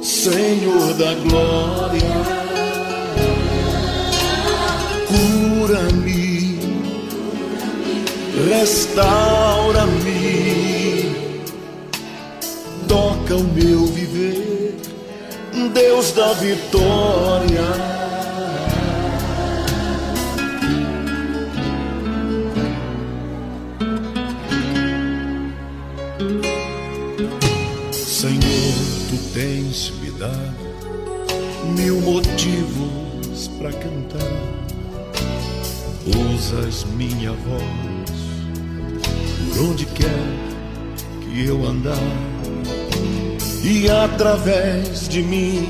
Senhor 0.04 0.94
da 0.94 1.16
glória. 1.16 2.02
Cura-me 5.08 6.60
restaura-me, 8.48 9.96
toca 12.88 13.38
o 13.38 13.44
meu 13.44 13.88
viver, 13.88 14.78
Deus 15.74 16.12
da 16.12 16.32
vitória. 16.34 17.91
Usas 36.52 36.84
minha 36.98 37.32
voz. 37.32 38.12
Por 39.54 39.70
onde 39.70 39.86
quer 39.86 40.10
que 41.22 41.46
eu 41.46 41.66
andar 41.66 41.96
e 43.64 43.90
através 43.90 45.08
de 45.08 45.22
mim 45.22 45.66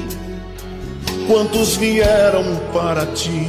quantos 1.28 1.76
vieram 1.76 2.44
para 2.74 3.06
ti? 3.06 3.48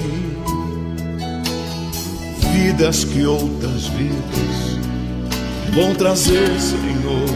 Vidas 2.52 3.04
que 3.04 3.24
outras 3.24 3.86
vidas 3.86 4.78
vão 5.74 5.94
trazer 5.94 6.50
Senhor. 6.60 7.28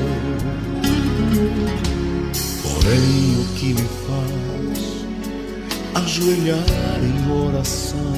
Porém 2.62 3.40
o 3.40 3.46
que 3.54 3.72
me 3.72 3.88
faz 4.06 6.04
ajoelhar 6.04 6.64
em 7.02 7.46
oração 7.46 8.15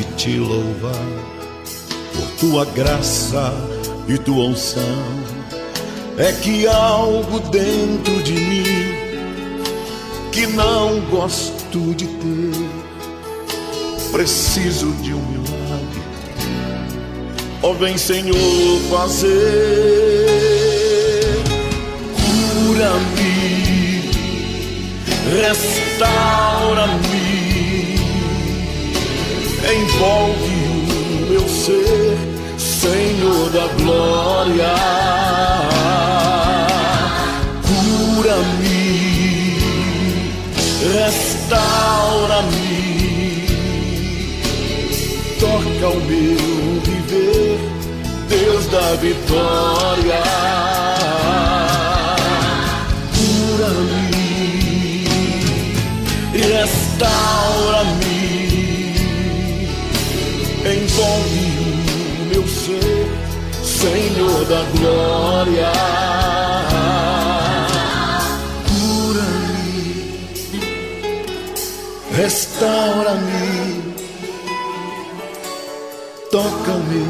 de 0.00 0.04
te 0.16 0.38
louvar 0.38 0.94
tua 2.38 2.64
graça 2.64 3.52
e 4.08 4.16
tua 4.16 4.44
unção. 4.44 4.82
É 6.16 6.32
que 6.32 6.66
algo 6.66 7.38
dentro 7.50 8.22
de 8.22 8.32
mim 8.32 8.64
que 10.32 10.46
não 10.46 11.00
gosto 11.10 11.94
de 11.94 12.06
ter. 12.06 12.70
Preciso 14.10 14.90
de 15.02 15.12
um 15.12 15.22
milagre. 15.26 16.02
Ó, 17.62 17.70
oh, 17.70 17.74
vem 17.74 17.98
Senhor 17.98 18.80
fazer. 18.90 19.30
Cura-me, 22.66 24.10
restaura-me, 25.40 27.29
envolve 29.72 30.54
o 31.22 31.26
meu 31.30 31.48
ser 31.48 32.30
Senhor 32.80 33.50
da 33.50 33.66
glória, 33.82 34.74
cura-me, 37.62 39.58
restaura-me, 40.94 42.68
toca 45.38 45.88
o 45.88 46.00
meu 46.00 46.80
viver, 46.82 47.60
Deus 48.28 48.66
da 48.66 48.96
vitória, 48.96 50.22
restaura-me, 72.60 73.94
toca-me, 76.30 77.06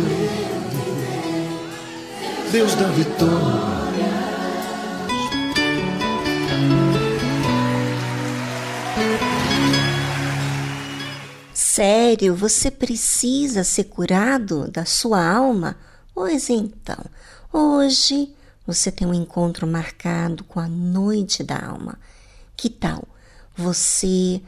Deus 2.53 2.75
da 2.77 2.87
vitória. 2.91 4.11
Sério, 11.53 12.37
você 12.37 12.71
precisa 12.71 13.65
ser 13.65 13.85
curado 13.85 14.71
da 14.71 14.85
sua 14.85 15.25
alma? 15.25 15.77
Pois 16.15 16.49
então, 16.49 17.05
hoje 17.53 18.33
você 18.65 18.93
tem 18.93 19.09
um 19.09 19.15
encontro 19.15 19.67
marcado 19.67 20.45
com 20.45 20.61
a 20.61 20.69
noite 20.69 21.43
da 21.43 21.59
alma. 21.59 21.99
Que 22.57 22.71
tal 22.71 23.03
você 23.57 24.41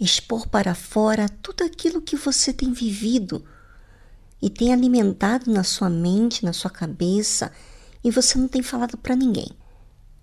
expor 0.00 0.48
para 0.48 0.74
fora 0.74 1.28
tudo 1.28 1.64
aquilo 1.64 2.02
que 2.02 2.16
você 2.16 2.52
tem 2.52 2.72
vivido 2.72 3.44
e 4.40 4.50
tem 4.50 4.72
alimentado 4.72 5.50
na 5.50 5.64
sua 5.64 5.88
mente, 5.88 6.44
na 6.44 6.52
sua 6.52 6.70
cabeça 6.70 7.50
e 8.04 8.10
você 8.10 8.38
não 8.38 8.48
tem 8.48 8.62
falado 8.62 8.96
para 8.96 9.16
ninguém? 9.16 9.48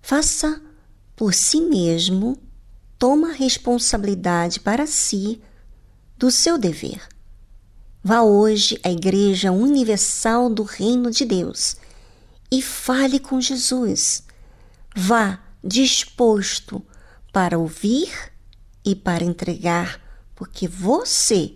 Faça 0.00 0.62
por 1.16 1.34
si 1.34 1.60
mesmo, 1.60 2.38
toma 2.98 3.32
responsabilidade 3.32 4.60
para 4.60 4.86
si 4.86 5.40
do 6.16 6.30
seu 6.30 6.56
dever. 6.56 7.00
Vá 8.02 8.22
hoje 8.22 8.78
à 8.84 8.90
Igreja 8.90 9.50
Universal 9.50 10.50
do 10.50 10.62
Reino 10.62 11.10
de 11.10 11.24
Deus 11.24 11.76
e 12.50 12.60
fale 12.60 13.18
com 13.18 13.40
Jesus. 13.40 14.22
Vá 14.94 15.40
disposto 15.62 16.84
para 17.32 17.58
ouvir 17.58 18.12
e 18.84 18.94
para 18.94 19.24
entregar, 19.24 20.00
porque 20.34 20.68
você 20.68 21.52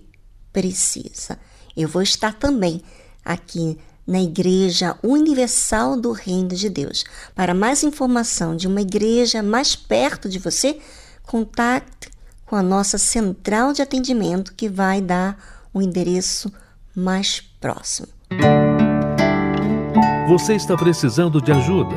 precisa. 0.52 1.38
Eu 1.76 1.88
vou 1.88 2.02
estar 2.02 2.34
também 2.34 2.82
aqui 3.24 3.78
na 4.06 4.20
Igreja 4.22 4.96
Universal 5.02 6.00
do 6.00 6.12
Reino 6.12 6.48
de 6.48 6.70
Deus. 6.70 7.04
Para 7.34 7.52
mais 7.52 7.84
informação 7.84 8.56
de 8.56 8.66
uma 8.66 8.80
igreja 8.80 9.42
mais 9.42 9.76
perto 9.76 10.28
de 10.28 10.38
você, 10.38 10.78
contate 11.24 12.10
com 12.46 12.56
a 12.56 12.62
nossa 12.62 12.96
central 12.96 13.74
de 13.74 13.82
atendimento 13.82 14.54
que 14.54 14.68
vai 14.68 15.02
dar 15.02 15.68
o 15.74 15.82
endereço 15.82 16.50
mais 16.96 17.40
próximo. 17.60 18.08
Você 20.28 20.54
está 20.54 20.76
precisando 20.76 21.40
de 21.40 21.52
ajuda? 21.52 21.96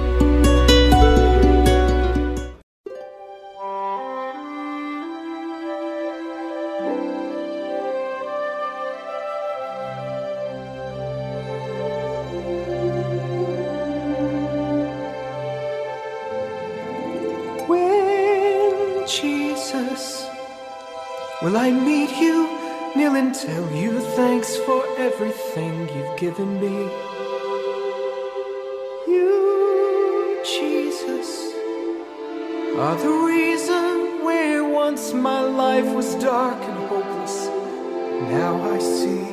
Now 38.29 38.61
I 38.71 38.77
see. 38.79 39.25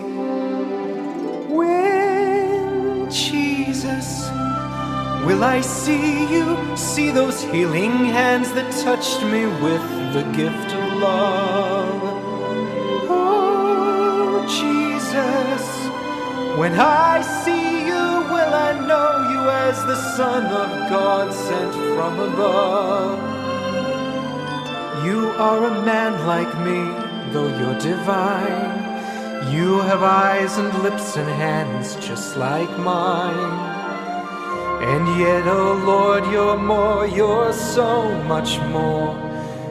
When 1.55 3.11
Jesus, 3.11 4.29
will 5.27 5.45
I 5.45 5.61
see 5.61 6.27
you? 6.33 6.57
See 6.77 7.11
those 7.11 7.43
healing 7.43 8.07
hands 8.07 8.53
that 8.53 8.71
touched 8.83 9.23
me 9.25 9.47
with 9.65 9.83
the 10.15 10.23
gift 10.37 10.73
of 10.73 10.93
love. 10.95 12.01
Oh, 13.11 14.45
Jesus, 14.49 15.65
when 16.59 16.73
I 16.73 17.21
see 17.45 17.87
you, 17.87 18.05
will 18.33 18.55
I 18.69 18.73
know 18.89 19.31
you 19.33 19.41
as 19.51 19.85
the 19.85 19.97
Son 20.17 20.45
of 20.47 20.91
God 20.91 21.33
sent 21.33 21.75
from 21.95 22.19
above? 22.21 23.19
You 25.05 25.29
are 25.39 25.65
a 25.67 25.85
man 25.85 26.27
like 26.27 26.53
me, 26.67 26.81
though 27.33 27.49
you're 27.59 27.79
divine. 27.79 28.78
You 29.51 29.81
have 29.81 30.03
eyes 30.03 30.59
and 30.59 30.83
lips 30.83 31.17
and 31.17 31.29
hands 31.29 31.97
just 31.97 32.37
like 32.37 32.71
mine. 32.79 33.79
And 34.83 35.19
yet, 35.19 35.47
oh 35.47 35.73
Lord, 35.87 36.27
you're 36.31 36.59
more, 36.59 37.07
you're 37.07 37.55
so 37.55 38.13
much 38.25 38.61
more. 38.77 39.15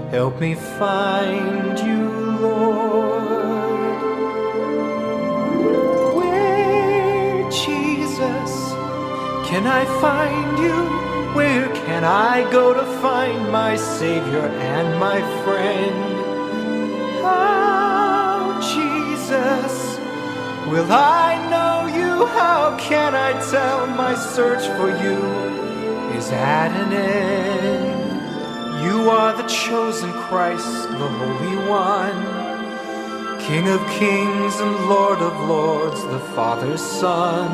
Help 0.09 0.39
me 0.39 0.55
find 0.55 1.77
you, 1.77 2.09
Lord. 2.41 4.01
Where, 6.15 7.49
Jesus, 7.51 8.51
can 9.47 9.67
I 9.67 9.85
find 10.01 10.57
you? 10.57 11.07
Where 11.35 11.67
can 11.85 12.03
I 12.03 12.49
go 12.51 12.73
to 12.73 12.85
find 12.99 13.51
my 13.51 13.75
Savior 13.75 14.47
and 14.75 14.99
my 14.99 15.21
friend? 15.43 16.16
Jesus, 19.27 19.97
will 20.69 20.89
I 20.89 21.35
know 21.51 21.93
you? 21.93 22.25
How 22.27 22.77
can 22.79 23.13
I 23.13 23.33
tell 23.51 23.85
my 23.85 24.15
search 24.15 24.65
for 24.77 24.87
you 25.03 25.17
is 26.17 26.31
at 26.31 26.71
an 26.71 26.93
end? 26.93 28.85
You 28.85 29.09
are 29.09 29.35
the 29.35 29.45
chosen 29.49 30.13
Christ, 30.13 30.83
the 30.91 31.09
Holy 31.19 31.57
One, 31.67 32.19
King 33.41 33.67
of 33.67 33.85
kings 33.99 34.55
and 34.61 34.87
Lord 34.87 35.19
of 35.19 35.33
lords, 35.49 36.01
the 36.03 36.21
Father's 36.33 36.81
Son. 36.81 37.51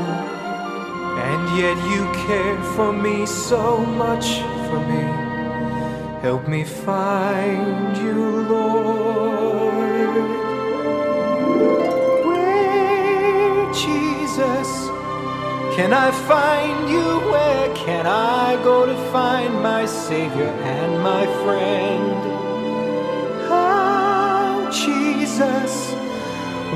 And 1.18 1.58
yet 1.58 1.78
you 1.90 2.04
care 2.28 2.62
for 2.76 2.94
me 2.94 3.26
so 3.26 3.78
much 3.78 4.28
for 4.70 4.80
me. 4.91 5.06
Help 6.22 6.48
me 6.48 6.66
find 6.66 7.98
you, 7.98 8.14
Lord. 8.44 8.94
Where, 12.27 13.73
Jesus, 13.73 14.69
can 15.76 15.91
I 15.94 16.11
find 16.27 16.90
you? 16.90 17.19
Where 17.31 17.73
can 17.76 18.06
I 18.06 18.56
go 18.64 18.85
to 18.85 18.95
find 19.11 19.53
my 19.61 19.85
Savior 19.85 20.52
and 20.76 21.02
my 21.02 21.26
friend? 21.44 22.15
How, 23.49 24.69
Jesus, 24.72 25.94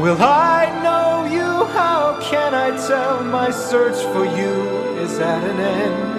will 0.01 0.21
I 0.21 0.65
know 0.83 1.25
you? 1.31 1.65
How 1.73 2.19
can 2.21 2.53
I 2.55 2.75
tell 2.87 3.23
my 3.23 3.51
search 3.51 3.99
for 4.13 4.25
you 4.25 4.53
is 5.03 5.19
at 5.19 5.43
an 5.43 5.59
end? 5.59 6.17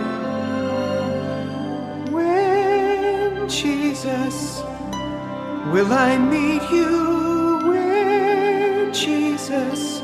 When, 2.12 3.48
Jesus, 3.48 4.62
will 5.72 5.92
I 5.92 6.16
meet 6.16 6.62
you? 6.70 7.17
Jesus, 9.04 10.00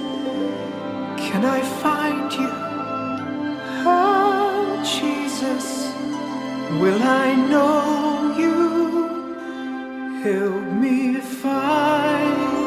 can 1.16 1.44
I 1.44 1.60
find 1.82 2.32
you? 2.32 2.48
How, 3.82 4.84
Jesus, 4.84 5.92
will 6.80 7.02
I 7.02 7.34
know 7.34 8.36
you? 8.38 8.54
Help 10.22 10.62
me 10.80 11.16
find 11.16 12.63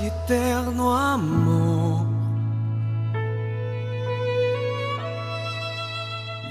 e 0.00 0.06
eterno 0.06 0.90
amor, 0.90 2.06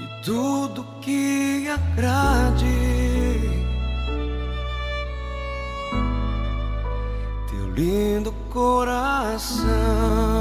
e 0.02 0.24
tudo 0.24 0.84
que 1.00 1.68
agrade 1.68 2.66
teu 7.50 7.70
lindo 7.74 8.32
coração. 8.50 10.37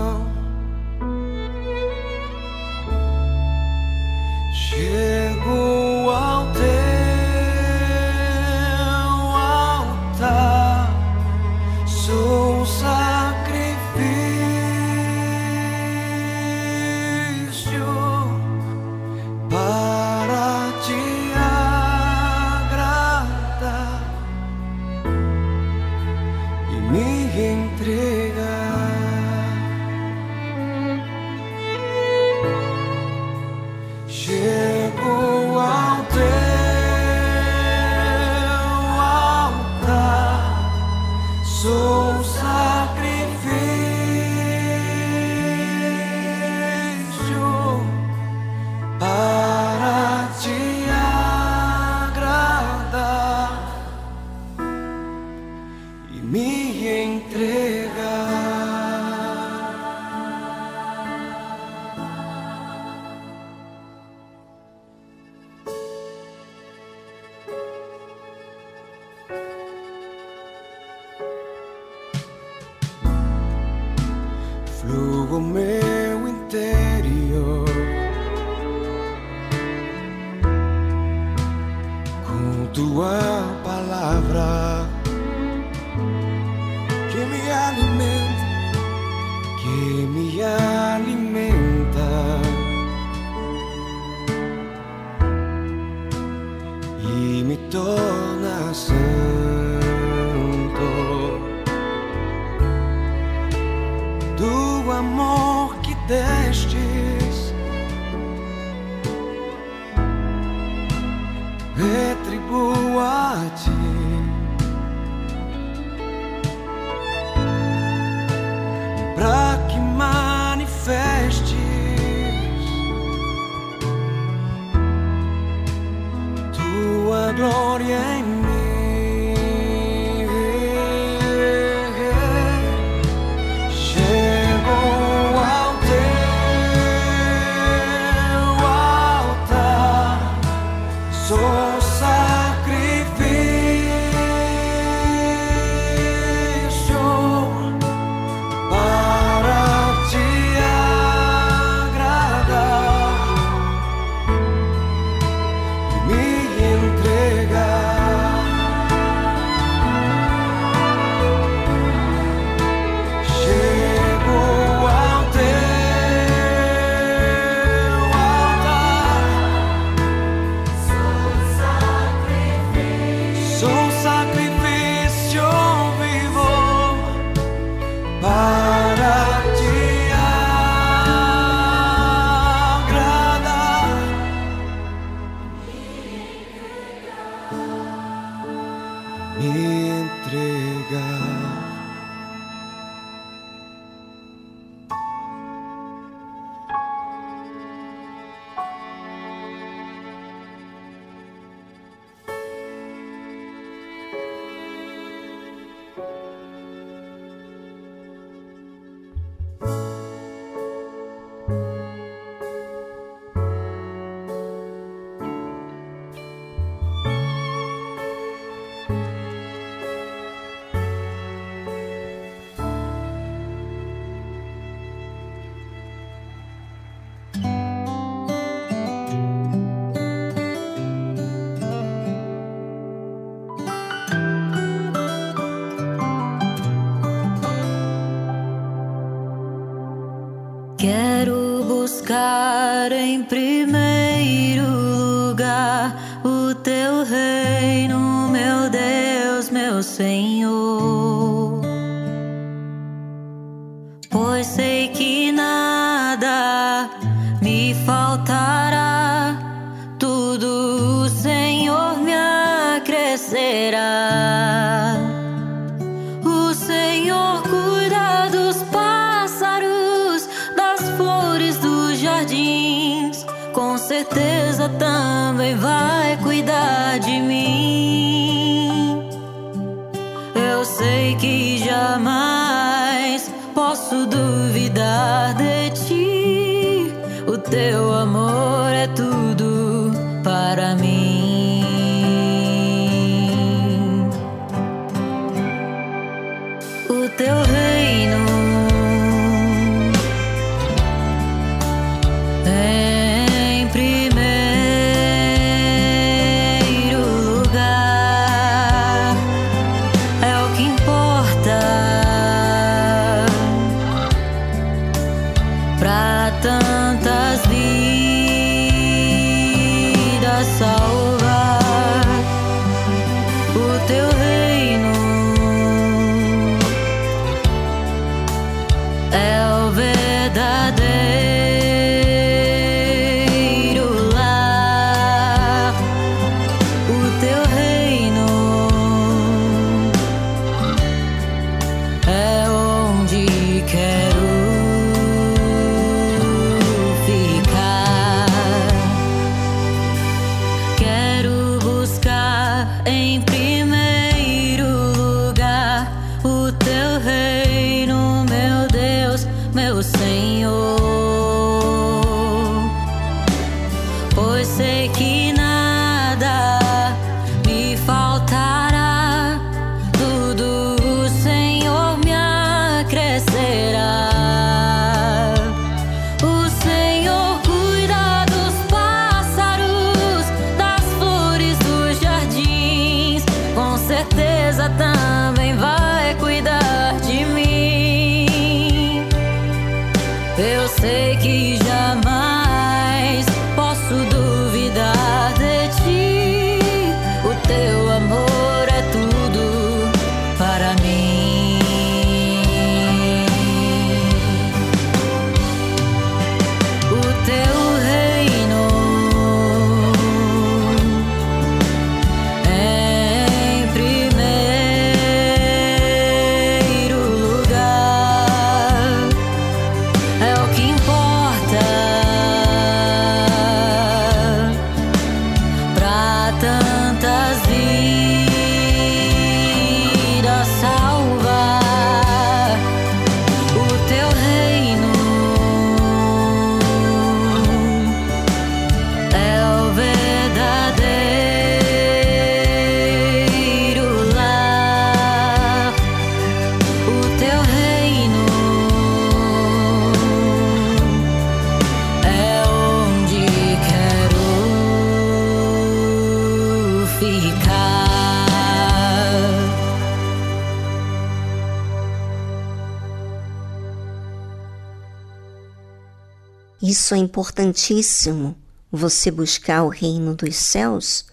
Isso 466.88 466.96
é 466.96 467.00
importantíssimo, 467.00 468.34
você 468.72 469.12
buscar 469.12 469.64
o 469.64 469.68
reino 469.68 470.16
dos 470.16 470.38
céus, 470.38 471.08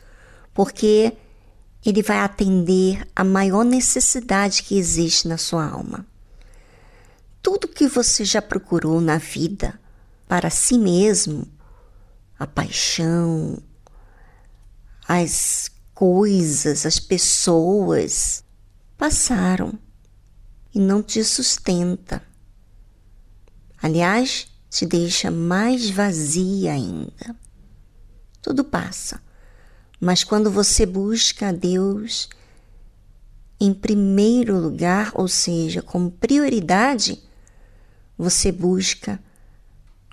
porque 0.55 1.13
ele 1.85 2.01
vai 2.01 2.19
atender 2.19 3.05
a 3.17 3.25
maior 3.25 3.65
necessidade 3.65 4.63
que 4.63 4.79
existe 4.79 5.27
na 5.27 5.37
sua 5.37 5.69
alma. 5.69 6.07
Tudo 7.43 7.67
que 7.67 7.89
você 7.89 8.25
já 8.25 8.41
procurou 8.41 9.01
na 9.01 9.19
vida 9.19 9.77
para 10.29 10.49
si 10.49 10.79
mesmo, 10.79 11.45
a 12.39 12.47
paixão, 12.47 13.61
as 15.09 15.73
coisas, 15.93 16.87
as 16.87 17.01
pessoas, 17.01 18.45
passaram 18.97 19.77
e 20.73 20.79
não 20.79 21.03
te 21.03 21.25
sustenta. 21.25 22.23
Aliás, 23.83 24.54
te 24.75 24.85
deixa 24.85 25.31
mais 25.31 25.89
vazia 25.89 26.73
ainda. 26.73 27.37
Tudo 28.43 28.65
passa, 28.65 29.23
mas 30.01 30.25
quando 30.25 30.51
você 30.51 30.85
busca 30.85 31.51
a 31.51 31.53
Deus 31.53 32.29
em 33.61 33.73
primeiro 33.73 34.59
lugar, 34.59 35.13
ou 35.15 35.29
seja, 35.29 35.81
como 35.81 36.11
prioridade, 36.11 37.23
você 38.19 38.51
busca 38.51 39.23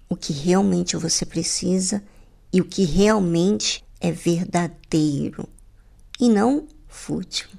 o 0.08 0.16
que 0.16 0.32
realmente 0.32 0.96
você 0.96 1.26
precisa 1.26 2.04
e 2.54 2.62
o 2.62 2.66
que 2.66 2.84
realmente 2.84 3.84
é 4.00 4.12
verdadeiro 4.12 5.50
e 6.20 6.30
não 6.30 6.68
fútil. 6.88 7.50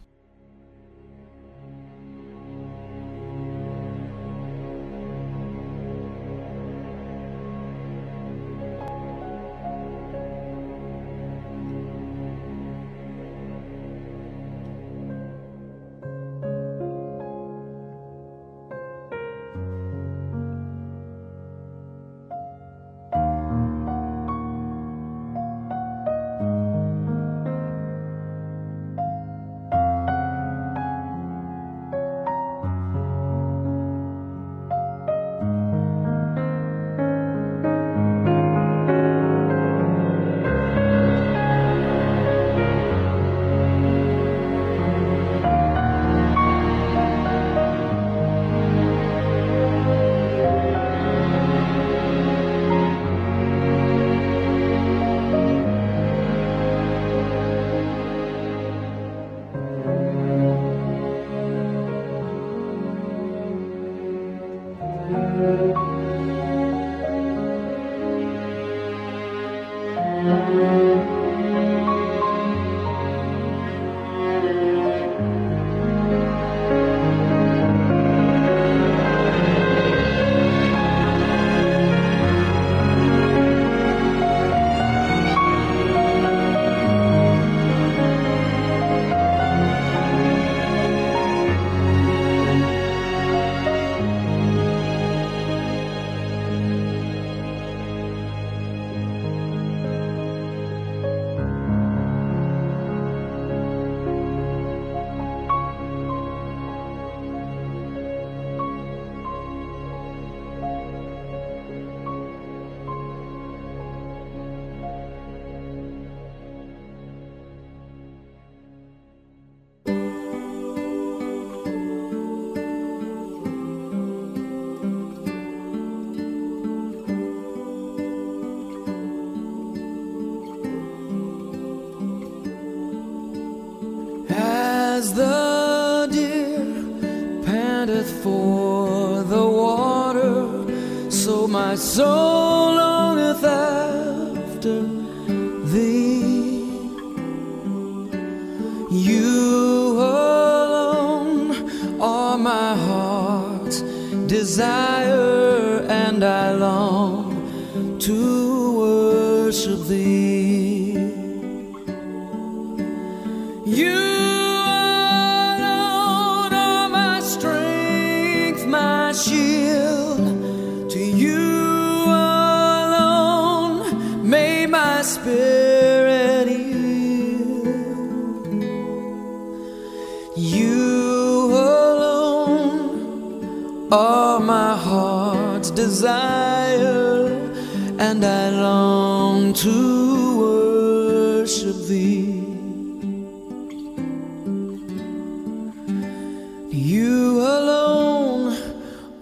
You 196.84 197.38
alone 197.38 198.58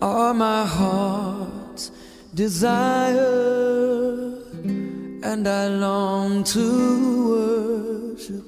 are 0.01 0.33
my 0.33 0.65
heart's 0.65 1.93
desire, 2.33 3.29
and 5.23 5.47
I 5.47 5.69
long 5.69 6.43
to 6.55 8.17
worship 8.17 8.47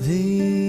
thee. 0.00 0.66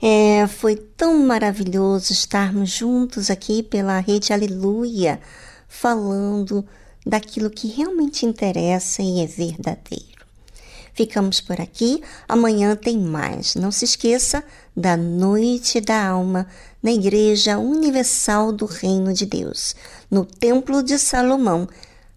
É, 0.00 0.46
foi 0.46 0.74
tão 0.74 1.18
maravilhoso 1.26 2.14
estarmos 2.14 2.70
juntos 2.70 3.30
aqui 3.30 3.62
pela 3.62 3.98
Rede 3.98 4.32
Aleluia, 4.32 5.20
falando 5.68 6.64
daquilo 7.06 7.50
que 7.50 7.68
realmente 7.68 8.26
interessa 8.26 9.02
e 9.02 9.20
é 9.20 9.26
verdadeiro. 9.26 10.18
Ficamos 10.94 11.40
por 11.40 11.60
aqui, 11.60 12.02
amanhã 12.28 12.74
tem 12.74 12.98
mais. 12.98 13.54
Não 13.54 13.70
se 13.70 13.84
esqueça 13.84 14.42
da 14.76 14.96
Noite 14.96 15.80
da 15.80 16.08
Alma 16.08 16.48
na 16.82 16.90
Igreja 16.90 17.56
Universal 17.56 18.50
do 18.50 18.66
Reino 18.66 19.12
de 19.12 19.24
Deus, 19.24 19.76
no 20.10 20.24
Templo 20.24 20.82
de 20.82 20.98
Salomão, 20.98 21.68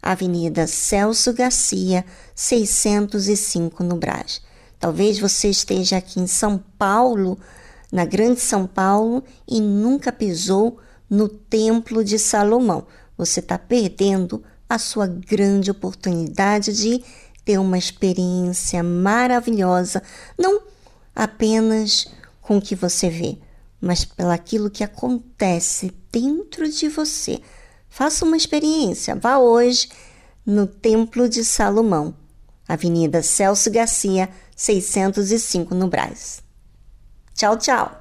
Avenida 0.02 0.66
Celso 0.66 1.32
Garcia, 1.32 2.04
605 2.34 3.84
no 3.84 3.98
Brás. 3.98 4.42
Talvez 4.80 5.20
você 5.20 5.50
esteja 5.50 5.98
aqui 5.98 6.20
em 6.20 6.26
São 6.26 6.58
Paulo, 6.80 7.38
na 7.92 8.04
Grande 8.04 8.40
São 8.40 8.66
Paulo, 8.66 9.24
e 9.48 9.62
nunca 9.62 10.12
pisou 10.12 10.80
no 11.08 11.28
Templo 11.28 12.04
de 12.04 12.18
Salomão 12.18 12.88
você 13.22 13.40
está 13.40 13.56
perdendo 13.56 14.44
a 14.68 14.80
sua 14.80 15.06
grande 15.06 15.70
oportunidade 15.70 16.74
de 16.74 17.04
ter 17.46 17.60
uma 17.60 17.78
experiência 17.78 18.82
maravilhosa, 18.82 20.02
não 20.38 20.62
apenas 21.16 22.08
com 22.42 22.58
o 22.58 22.62
que 22.62 22.76
você 22.76 23.12
vê, 23.12 23.38
mas 23.80 24.04
pelo 24.04 24.32
aquilo 24.32 24.72
que 24.72 24.84
acontece 24.84 25.94
dentro 26.12 26.68
de 26.68 26.88
você. 26.88 27.40
Faça 27.88 28.26
uma 28.26 28.38
experiência, 28.38 29.16
vá 29.16 29.38
hoje 29.38 29.88
no 30.44 30.66
Templo 30.66 31.30
de 31.30 31.46
Salomão, 31.46 32.16
Avenida 32.68 33.22
Celso 33.22 33.70
Garcia, 33.70 34.30
605 34.56 35.76
no 35.76 35.88
Brás. 35.88 36.42
Tchau, 37.36 37.56
tchau! 37.58 38.01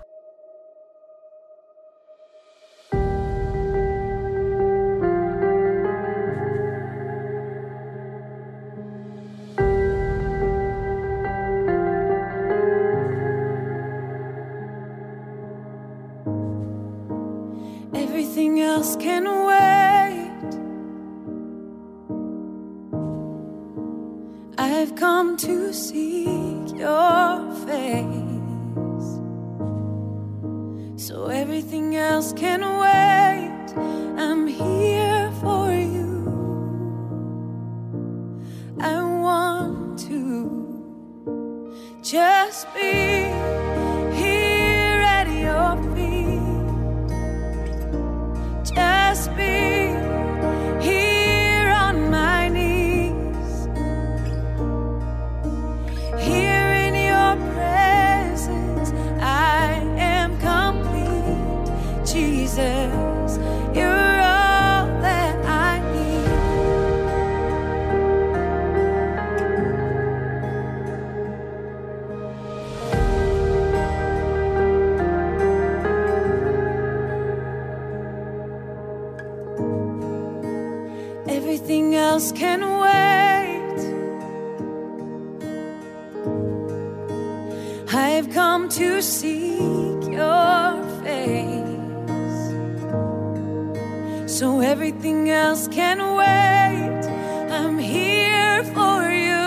else 95.33 95.69
can 95.69 95.99
wait. 96.17 97.05
I'm 97.51 97.79
here 97.79 98.65
for 98.75 99.11
you. 99.11 99.40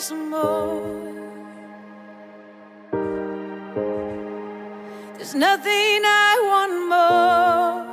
there's 0.00 0.12
more. 0.12 0.80
There's 5.16 5.34
nothing 5.34 6.00
I 6.04 6.32
want 6.50 6.72
more, 6.92 7.84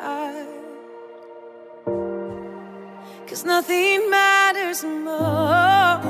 God. 0.00 0.46
Cause 3.26 3.44
nothing 3.44 4.08
matters 4.08 4.84
more, 4.84 6.00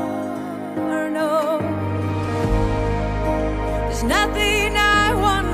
no. 1.10 1.58
There's 3.88 4.04
nothing 4.04 4.76
I 4.76 5.14
want 5.14 5.53